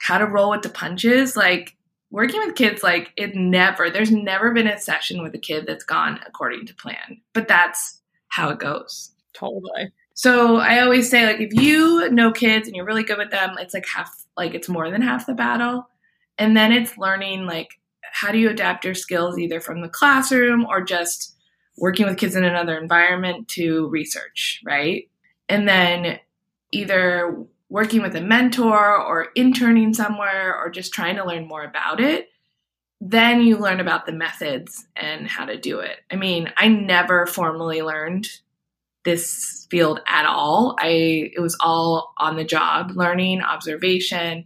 how 0.00 0.18
to 0.18 0.26
roll 0.26 0.50
with 0.50 0.62
the 0.62 0.68
punches, 0.68 1.36
like 1.36 1.76
working 2.10 2.40
with 2.40 2.54
kids, 2.54 2.82
like 2.82 3.12
it 3.16 3.34
never, 3.34 3.90
there's 3.90 4.10
never 4.10 4.52
been 4.52 4.66
a 4.66 4.78
session 4.78 5.22
with 5.22 5.34
a 5.34 5.38
kid 5.38 5.64
that's 5.66 5.84
gone 5.84 6.20
according 6.26 6.66
to 6.66 6.74
plan, 6.74 7.20
but 7.32 7.48
that's 7.48 8.00
how 8.28 8.50
it 8.50 8.58
goes. 8.58 9.12
Totally. 9.34 9.92
So 10.14 10.56
I 10.56 10.80
always 10.80 11.10
say, 11.10 11.24
like, 11.24 11.40
if 11.40 11.54
you 11.54 12.10
know 12.10 12.32
kids 12.32 12.66
and 12.66 12.76
you're 12.76 12.84
really 12.84 13.02
good 13.02 13.18
with 13.18 13.30
them, 13.30 13.56
it's 13.58 13.72
like 13.72 13.86
half, 13.86 14.10
like, 14.36 14.54
it's 14.54 14.68
more 14.68 14.90
than 14.90 15.00
half 15.00 15.26
the 15.26 15.34
battle. 15.34 15.88
And 16.38 16.56
then 16.56 16.70
it's 16.70 16.98
learning, 16.98 17.46
like, 17.46 17.80
how 18.12 18.30
do 18.30 18.38
you 18.38 18.50
adapt 18.50 18.84
your 18.84 18.94
skills 18.94 19.38
either 19.38 19.60
from 19.60 19.80
the 19.80 19.88
classroom 19.88 20.66
or 20.66 20.82
just 20.82 21.34
working 21.76 22.06
with 22.06 22.18
kids 22.18 22.36
in 22.36 22.44
another 22.44 22.78
environment 22.78 23.48
to 23.48 23.88
research, 23.88 24.60
right? 24.64 25.08
And 25.48 25.68
then 25.68 26.18
either 26.70 27.44
working 27.68 28.02
with 28.02 28.14
a 28.14 28.20
mentor 28.20 28.96
or 28.96 29.28
interning 29.34 29.94
somewhere 29.94 30.56
or 30.56 30.70
just 30.70 30.92
trying 30.92 31.16
to 31.16 31.26
learn 31.26 31.48
more 31.48 31.64
about 31.64 32.00
it, 32.00 32.28
then 33.00 33.40
you 33.42 33.56
learn 33.56 33.80
about 33.80 34.06
the 34.06 34.12
methods 34.12 34.86
and 34.94 35.26
how 35.26 35.44
to 35.44 35.58
do 35.58 35.80
it. 35.80 35.96
I 36.10 36.16
mean, 36.16 36.52
I 36.56 36.68
never 36.68 37.26
formally 37.26 37.82
learned 37.82 38.28
this 39.04 39.66
field 39.70 40.00
at 40.06 40.26
all. 40.26 40.76
I 40.78 41.32
it 41.34 41.40
was 41.40 41.56
all 41.60 42.12
on 42.18 42.36
the 42.36 42.44
job, 42.44 42.92
learning, 42.94 43.40
observation, 43.40 44.44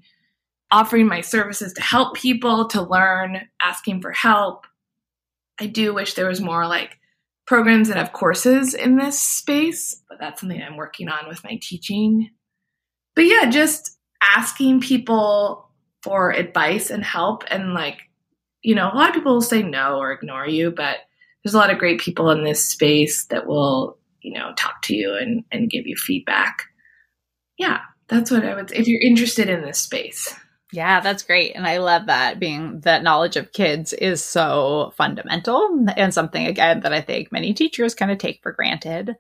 offering 0.70 1.06
my 1.06 1.20
services 1.20 1.72
to 1.74 1.82
help 1.82 2.16
people 2.16 2.68
to 2.68 2.82
learn, 2.82 3.42
asking 3.60 4.00
for 4.00 4.12
help. 4.12 4.66
I 5.60 5.66
do 5.66 5.92
wish 5.92 6.14
there 6.14 6.28
was 6.28 6.40
more 6.40 6.66
like 6.66 6.98
programs 7.46 7.88
that 7.88 7.96
have 7.96 8.12
courses 8.12 8.74
in 8.74 8.96
this 8.96 9.20
space, 9.20 10.02
but 10.09 10.18
that's 10.18 10.40
something 10.40 10.61
I'm 10.61 10.76
working 10.76 11.09
on 11.09 11.28
with 11.28 11.44
my 11.44 11.59
teaching. 11.62 12.30
But 13.14 13.26
yeah, 13.26 13.48
just 13.48 13.98
asking 14.22 14.80
people 14.80 15.70
for 16.02 16.30
advice 16.30 16.90
and 16.90 17.04
help 17.04 17.44
and 17.48 17.72
like, 17.72 17.98
you 18.62 18.74
know, 18.74 18.90
a 18.92 18.96
lot 18.96 19.09
of 19.09 19.14
people 19.14 19.35
will 19.35 19.40
say 19.40 19.62
no 19.62 19.98
or 19.98 20.12
ignore 20.12 20.46
you, 20.46 20.70
but 20.70 20.98
there's 21.42 21.54
a 21.54 21.59
lot 21.59 21.70
of 21.70 21.78
great 21.78 22.00
people 22.00 22.30
in 22.30 22.42
this 22.42 22.68
space 22.68 23.26
that 23.26 23.46
will, 23.46 23.98
you 24.20 24.35
know, 24.35 24.52
talk 24.56 24.82
to 24.82 24.94
you 24.94 25.14
and, 25.14 25.44
and 25.52 25.70
give 25.70 25.87
you 25.87 25.94
feedback. 25.96 26.64
Yeah, 27.59 27.80
that's 28.09 28.30
what 28.30 28.44
I 28.44 28.54
would 28.54 28.70
say 28.70 28.76
if 28.76 28.88
you're 28.88 29.00
interested 29.00 29.48
in 29.48 29.62
this 29.62 29.78
space. 29.78 30.35
Yeah, 30.76 31.00
that's 31.00 31.22
great. 31.22 31.56
And 31.56 31.66
I 31.66 31.78
love 31.78 32.04
that 32.06 32.38
being 32.38 32.80
that 32.80 33.02
knowledge 33.02 33.36
of 33.36 33.52
kids 33.52 33.94
is 33.94 34.22
so 34.22 34.92
fundamental 34.94 35.86
and 35.96 36.12
something, 36.12 36.46
again, 36.46 36.80
that 36.80 36.92
I 36.92 37.00
think 37.00 37.32
many 37.32 37.54
teachers 37.54 37.94
kind 37.94 38.10
of 38.10 38.18
take 38.18 38.42
for 38.42 38.52
granted. 38.52 39.16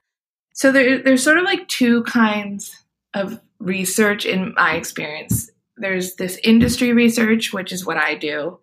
So 0.52 0.70
there, 0.70 1.02
there's 1.02 1.24
sort 1.24 1.38
of 1.38 1.44
like 1.44 1.66
two 1.66 2.02
kinds 2.02 2.84
of 3.14 3.40
research 3.58 4.26
in 4.26 4.52
my 4.54 4.74
experience. 4.76 5.50
There's 5.78 6.16
this 6.16 6.38
industry 6.44 6.92
research, 6.92 7.54
which 7.54 7.72
is 7.72 7.86
what 7.86 7.96
I 7.96 8.16
do, 8.16 8.58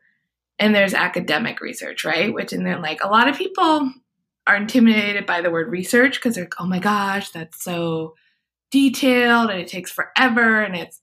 and 0.59 0.75
there's 0.75 0.93
academic 0.93 1.61
research, 1.61 2.05
right? 2.05 2.31
Which, 2.31 2.53
and 2.53 2.63
then 2.63 2.83
like 2.83 3.03
a 3.03 3.09
lot 3.09 3.27
of 3.27 3.35
people 3.35 3.91
are 4.45 4.55
intimidated 4.55 5.25
by 5.25 5.41
the 5.41 5.49
word 5.49 5.71
research 5.71 6.15
because 6.19 6.35
they're 6.35 6.43
like, 6.43 6.61
oh 6.61 6.67
my 6.67 6.79
gosh, 6.79 7.31
that's 7.31 7.63
so 7.63 8.13
detailed 8.69 9.49
and 9.49 9.59
it 9.59 9.67
takes 9.67 9.91
forever 9.91 10.61
and 10.61 10.75
it's 10.75 10.99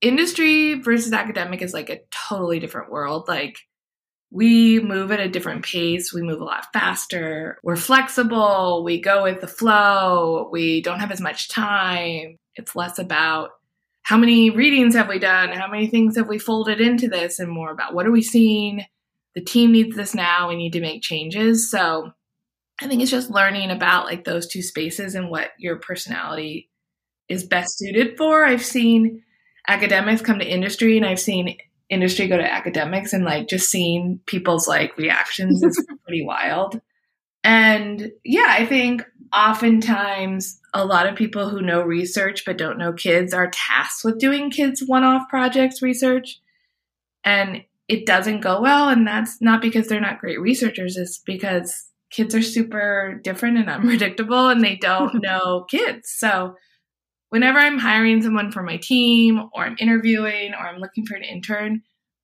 industry 0.00 0.74
versus 0.74 1.12
academic 1.12 1.62
is 1.62 1.74
like 1.74 1.90
a 1.90 2.00
totally 2.10 2.58
different 2.58 2.90
world. 2.90 3.28
Like 3.28 3.58
we 4.30 4.80
move 4.80 5.10
at 5.10 5.20
a 5.20 5.28
different 5.28 5.64
pace. 5.64 6.12
We 6.12 6.22
move 6.22 6.40
a 6.40 6.44
lot 6.44 6.66
faster. 6.72 7.58
We're 7.62 7.76
flexible. 7.76 8.84
We 8.84 9.00
go 9.00 9.24
with 9.24 9.40
the 9.40 9.48
flow. 9.48 10.48
We 10.52 10.82
don't 10.82 11.00
have 11.00 11.10
as 11.10 11.20
much 11.20 11.48
time. 11.48 12.38
It's 12.54 12.76
less 12.76 12.98
about 12.98 13.50
how 14.02 14.16
many 14.16 14.50
readings 14.50 14.94
have 14.94 15.08
we 15.08 15.18
done? 15.18 15.50
How 15.50 15.68
many 15.68 15.86
things 15.86 16.16
have 16.16 16.28
we 16.28 16.38
folded 16.38 16.80
into 16.80 17.08
this? 17.08 17.38
And 17.38 17.50
more 17.50 17.70
about 17.70 17.94
what 17.94 18.06
are 18.06 18.10
we 18.10 18.22
seeing? 18.22 18.84
The 19.34 19.40
team 19.40 19.72
needs 19.72 19.94
this 19.96 20.14
now. 20.14 20.48
We 20.48 20.56
need 20.56 20.72
to 20.72 20.80
make 20.80 21.02
changes. 21.02 21.70
So 21.70 22.12
I 22.80 22.88
think 22.88 23.02
it's 23.02 23.10
just 23.10 23.30
learning 23.30 23.70
about 23.70 24.06
like 24.06 24.24
those 24.24 24.46
two 24.46 24.62
spaces 24.62 25.14
and 25.14 25.30
what 25.30 25.50
your 25.58 25.76
personality 25.76 26.70
is 27.28 27.44
best 27.44 27.78
suited 27.78 28.16
for. 28.16 28.44
I've 28.44 28.64
seen 28.64 29.22
academics 29.70 30.20
come 30.20 30.38
to 30.40 30.46
industry 30.46 30.96
and 30.96 31.06
I've 31.06 31.20
seen 31.20 31.56
industry 31.88 32.26
go 32.26 32.36
to 32.36 32.52
academics 32.52 33.12
and 33.12 33.24
like 33.24 33.48
just 33.48 33.70
seeing 33.70 34.20
people's 34.26 34.66
like 34.66 34.96
reactions 34.98 35.62
is 35.62 35.84
pretty 36.04 36.24
wild. 36.24 36.80
And 37.44 38.10
yeah, 38.24 38.48
I 38.48 38.66
think 38.66 39.04
oftentimes 39.32 40.60
a 40.74 40.84
lot 40.84 41.06
of 41.06 41.16
people 41.16 41.48
who 41.48 41.62
know 41.62 41.82
research 41.82 42.44
but 42.44 42.58
don't 42.58 42.78
know 42.78 42.92
kids 42.92 43.32
are 43.32 43.50
tasked 43.50 44.04
with 44.04 44.18
doing 44.18 44.50
kids 44.50 44.82
one 44.84 45.04
off 45.04 45.28
projects 45.28 45.82
research. 45.82 46.40
And 47.24 47.62
it 47.86 48.06
doesn't 48.06 48.40
go 48.40 48.60
well. 48.60 48.88
And 48.88 49.06
that's 49.06 49.40
not 49.40 49.62
because 49.62 49.86
they're 49.86 50.00
not 50.00 50.20
great 50.20 50.40
researchers, 50.40 50.96
it's 50.96 51.18
because 51.18 51.86
kids 52.10 52.34
are 52.34 52.42
super 52.42 53.20
different 53.22 53.58
and 53.58 53.70
unpredictable 53.70 54.48
and 54.48 54.62
they 54.62 54.76
don't 54.76 55.14
know 55.22 55.64
kids. 55.70 56.10
So 56.10 56.56
whenever 57.30 57.58
I'm 57.58 57.78
hiring 57.78 58.22
someone 58.22 58.52
for 58.52 58.62
my 58.62 58.76
team 58.76 59.40
or 59.54 59.64
I'm 59.64 59.76
interviewing 59.80 60.52
or 60.54 60.66
I'm 60.66 60.80
looking 60.80 61.06
for 61.06 61.14
an 61.16 61.24
intern, 61.24 61.82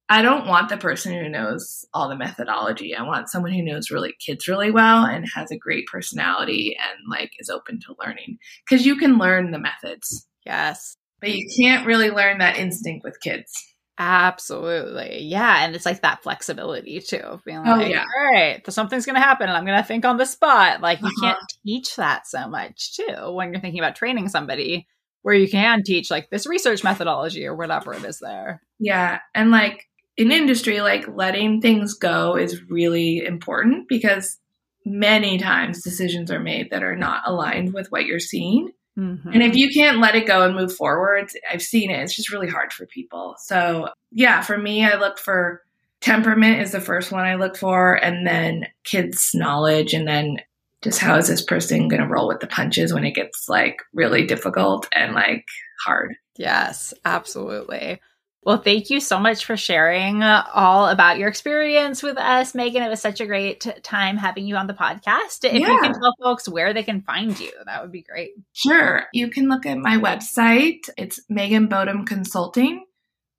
I 0.08 0.22
don't 0.22 0.46
want 0.46 0.68
the 0.68 0.76
person 0.76 1.12
who 1.14 1.28
knows 1.28 1.84
all 1.92 2.08
the 2.08 2.14
methodology. 2.16 2.94
I 2.94 3.02
want 3.02 3.28
someone 3.28 3.52
who 3.52 3.62
knows 3.64 3.90
really 3.90 4.14
kids 4.24 4.46
really 4.46 4.70
well 4.70 5.04
and 5.04 5.26
has 5.34 5.50
a 5.50 5.58
great 5.58 5.86
personality 5.88 6.76
and 6.80 6.98
like 7.10 7.30
is 7.40 7.48
open 7.50 7.80
to 7.80 7.96
learning 8.04 8.38
because 8.68 8.86
you 8.86 8.96
can 8.96 9.18
learn 9.18 9.50
the 9.50 9.58
methods. 9.58 10.28
Yes. 10.44 10.96
But 11.20 11.32
you 11.32 11.48
can't 11.58 11.86
really 11.86 12.10
learn 12.10 12.38
that 12.38 12.56
instinct 12.56 13.02
with 13.02 13.18
kids. 13.20 13.52
Absolutely. 13.98 15.22
Yeah. 15.22 15.64
And 15.64 15.74
it's 15.74 15.86
like 15.86 16.02
that 16.02 16.22
flexibility 16.22 17.00
too. 17.00 17.40
Being 17.44 17.58
Oh, 17.66 17.72
like, 17.76 17.90
yeah. 17.90 18.04
all 18.04 18.32
right, 18.32 18.62
something's 18.72 19.06
going 19.06 19.14
to 19.16 19.20
happen 19.22 19.48
and 19.48 19.56
I'm 19.56 19.64
going 19.64 19.78
to 19.78 19.84
think 19.86 20.04
on 20.04 20.16
the 20.18 20.26
spot. 20.26 20.80
Like, 20.80 21.00
you 21.00 21.06
Uh-huh. 21.08 21.26
can't 21.34 21.52
teach 21.64 21.96
that 21.96 22.26
so 22.26 22.46
much 22.48 22.94
too 22.96 23.32
when 23.32 23.52
you're 23.52 23.60
thinking 23.60 23.80
about 23.80 23.96
training 23.96 24.28
somebody, 24.28 24.86
where 25.26 25.34
you 25.34 25.48
can 25.48 25.82
teach 25.82 26.08
like 26.08 26.30
this 26.30 26.46
research 26.46 26.84
methodology 26.84 27.44
or 27.44 27.56
whatever 27.56 27.92
it 27.92 28.04
is 28.04 28.20
there. 28.20 28.62
Yeah. 28.78 29.18
And 29.34 29.50
like 29.50 29.88
in 30.16 30.30
industry, 30.30 30.80
like 30.80 31.04
letting 31.08 31.60
things 31.60 31.94
go 31.94 32.36
is 32.36 32.62
really 32.70 33.26
important 33.26 33.88
because 33.88 34.38
many 34.84 35.36
times 35.36 35.82
decisions 35.82 36.30
are 36.30 36.38
made 36.38 36.70
that 36.70 36.84
are 36.84 36.94
not 36.94 37.24
aligned 37.26 37.74
with 37.74 37.88
what 37.90 38.06
you're 38.06 38.20
seeing. 38.20 38.70
Mhm. 38.96 39.34
And 39.34 39.42
if 39.42 39.56
you 39.56 39.68
can't 39.74 39.98
let 39.98 40.14
it 40.14 40.28
go 40.28 40.46
and 40.46 40.54
move 40.54 40.72
forward, 40.72 41.28
I've 41.52 41.60
seen 41.60 41.90
it. 41.90 42.00
It's 42.04 42.14
just 42.14 42.30
really 42.30 42.48
hard 42.48 42.72
for 42.72 42.86
people. 42.86 43.34
So, 43.40 43.88
yeah, 44.12 44.42
for 44.42 44.56
me, 44.56 44.84
I 44.84 44.96
look 44.96 45.18
for 45.18 45.60
temperament 46.00 46.60
is 46.60 46.70
the 46.70 46.80
first 46.80 47.10
one 47.10 47.24
I 47.24 47.34
look 47.34 47.56
for, 47.56 47.94
and 47.94 48.24
then 48.24 48.68
kids' 48.84 49.32
knowledge, 49.34 49.92
and 49.92 50.06
then 50.06 50.36
just 50.82 50.98
how 50.98 51.16
is 51.16 51.28
this 51.28 51.42
person 51.42 51.88
going 51.88 52.02
to 52.02 52.08
roll 52.08 52.28
with 52.28 52.40
the 52.40 52.46
punches 52.46 52.92
when 52.92 53.04
it 53.04 53.14
gets 53.14 53.48
like 53.48 53.82
really 53.92 54.26
difficult 54.26 54.86
and 54.92 55.14
like 55.14 55.44
hard. 55.84 56.14
Yes, 56.36 56.92
absolutely. 57.04 58.00
Well, 58.42 58.58
thank 58.58 58.90
you 58.90 59.00
so 59.00 59.18
much 59.18 59.44
for 59.44 59.56
sharing 59.56 60.22
uh, 60.22 60.46
all 60.54 60.86
about 60.86 61.18
your 61.18 61.28
experience 61.28 62.00
with 62.00 62.16
us, 62.16 62.54
Megan. 62.54 62.84
It 62.84 62.88
was 62.88 63.00
such 63.00 63.20
a 63.20 63.26
great 63.26 63.66
time 63.82 64.16
having 64.16 64.46
you 64.46 64.54
on 64.54 64.68
the 64.68 64.72
podcast. 64.72 65.42
If 65.42 65.54
you 65.54 65.66
can 65.66 65.94
tell 65.94 66.14
folks 66.22 66.48
where 66.48 66.72
they 66.72 66.84
can 66.84 67.02
find 67.02 67.36
you, 67.40 67.50
that 67.64 67.82
would 67.82 67.90
be 67.90 68.02
great. 68.02 68.34
Sure. 68.52 69.02
You 69.12 69.30
can 69.30 69.48
look 69.48 69.66
at 69.66 69.78
my 69.78 69.96
website. 69.96 70.88
It's 70.96 71.18
Megan 71.28 71.66
Boddum 71.68 72.06
Consulting, 72.06 72.84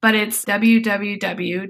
but 0.02 0.14
it's 0.14 0.44
www.megan, 0.44 1.70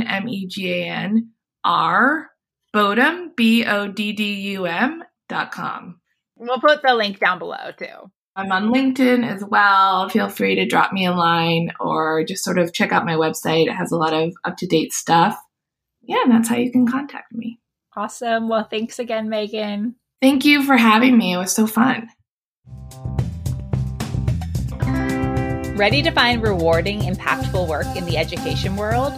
M 0.00 0.28
E 0.28 0.46
G 0.46 0.70
A 0.70 0.84
N 0.86 1.30
R, 1.64 2.28
Boddum, 2.74 3.34
B 3.36 3.64
O 3.64 3.88
D 3.88 4.12
D 4.12 4.34
U 4.52 4.66
M 4.66 5.02
dot 5.28 5.52
com. 5.52 6.00
We'll 6.36 6.60
put 6.60 6.82
the 6.82 6.94
link 6.94 7.18
down 7.18 7.38
below 7.38 7.72
too. 7.76 8.10
I'm 8.36 8.52
on 8.52 8.72
LinkedIn 8.72 9.26
as 9.26 9.44
well. 9.44 10.08
Feel 10.10 10.28
free 10.28 10.54
to 10.54 10.66
drop 10.66 10.92
me 10.92 11.06
a 11.06 11.12
line 11.12 11.72
or 11.80 12.24
just 12.24 12.44
sort 12.44 12.58
of 12.58 12.72
check 12.72 12.92
out 12.92 13.04
my 13.04 13.14
website. 13.14 13.66
It 13.66 13.72
has 13.72 13.90
a 13.90 13.96
lot 13.96 14.12
of 14.12 14.32
up 14.44 14.56
to 14.58 14.66
date 14.66 14.92
stuff. 14.92 15.36
Yeah, 16.02 16.22
and 16.24 16.30
that's 16.30 16.48
how 16.48 16.56
you 16.56 16.70
can 16.70 16.86
contact 16.86 17.32
me. 17.32 17.58
Awesome. 17.96 18.48
Well, 18.48 18.68
thanks 18.70 19.00
again, 19.00 19.28
Megan. 19.28 19.96
Thank 20.22 20.44
you 20.44 20.62
for 20.62 20.76
having 20.76 21.18
me. 21.18 21.32
It 21.32 21.38
was 21.38 21.52
so 21.52 21.66
fun. 21.66 22.08
Ready 25.76 26.02
to 26.02 26.10
find 26.10 26.42
rewarding, 26.42 27.00
impactful 27.00 27.68
work 27.68 27.86
in 27.96 28.04
the 28.04 28.16
education 28.16 28.76
world? 28.76 29.12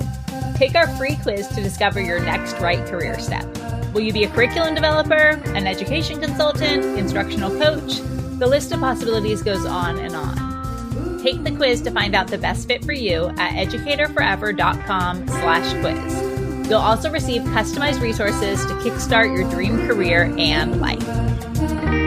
Take 0.60 0.74
our 0.74 0.94
free 0.98 1.16
quiz 1.22 1.48
to 1.48 1.62
discover 1.62 2.02
your 2.02 2.20
next 2.20 2.58
right 2.58 2.84
career 2.86 3.18
step. 3.18 3.46
Will 3.94 4.02
you 4.02 4.12
be 4.12 4.24
a 4.24 4.28
curriculum 4.28 4.74
developer, 4.74 5.40
an 5.54 5.66
education 5.66 6.20
consultant, 6.20 6.84
instructional 6.98 7.48
coach? 7.58 8.00
The 8.38 8.46
list 8.46 8.70
of 8.70 8.80
possibilities 8.80 9.42
goes 9.42 9.64
on 9.64 9.98
and 9.98 10.14
on. 10.14 11.18
Take 11.22 11.44
the 11.44 11.52
quiz 11.52 11.80
to 11.80 11.90
find 11.90 12.14
out 12.14 12.28
the 12.28 12.36
best 12.36 12.68
fit 12.68 12.84
for 12.84 12.92
you 12.92 13.28
at 13.38 13.52
educatorforever.com 13.52 15.28
slash 15.28 15.80
quiz. 15.80 16.68
You'll 16.68 16.78
also 16.78 17.10
receive 17.10 17.40
customized 17.40 18.02
resources 18.02 18.66
to 18.66 18.74
kickstart 18.74 19.34
your 19.34 19.48
dream 19.48 19.86
career 19.86 20.24
and 20.36 20.78
life. 20.78 21.99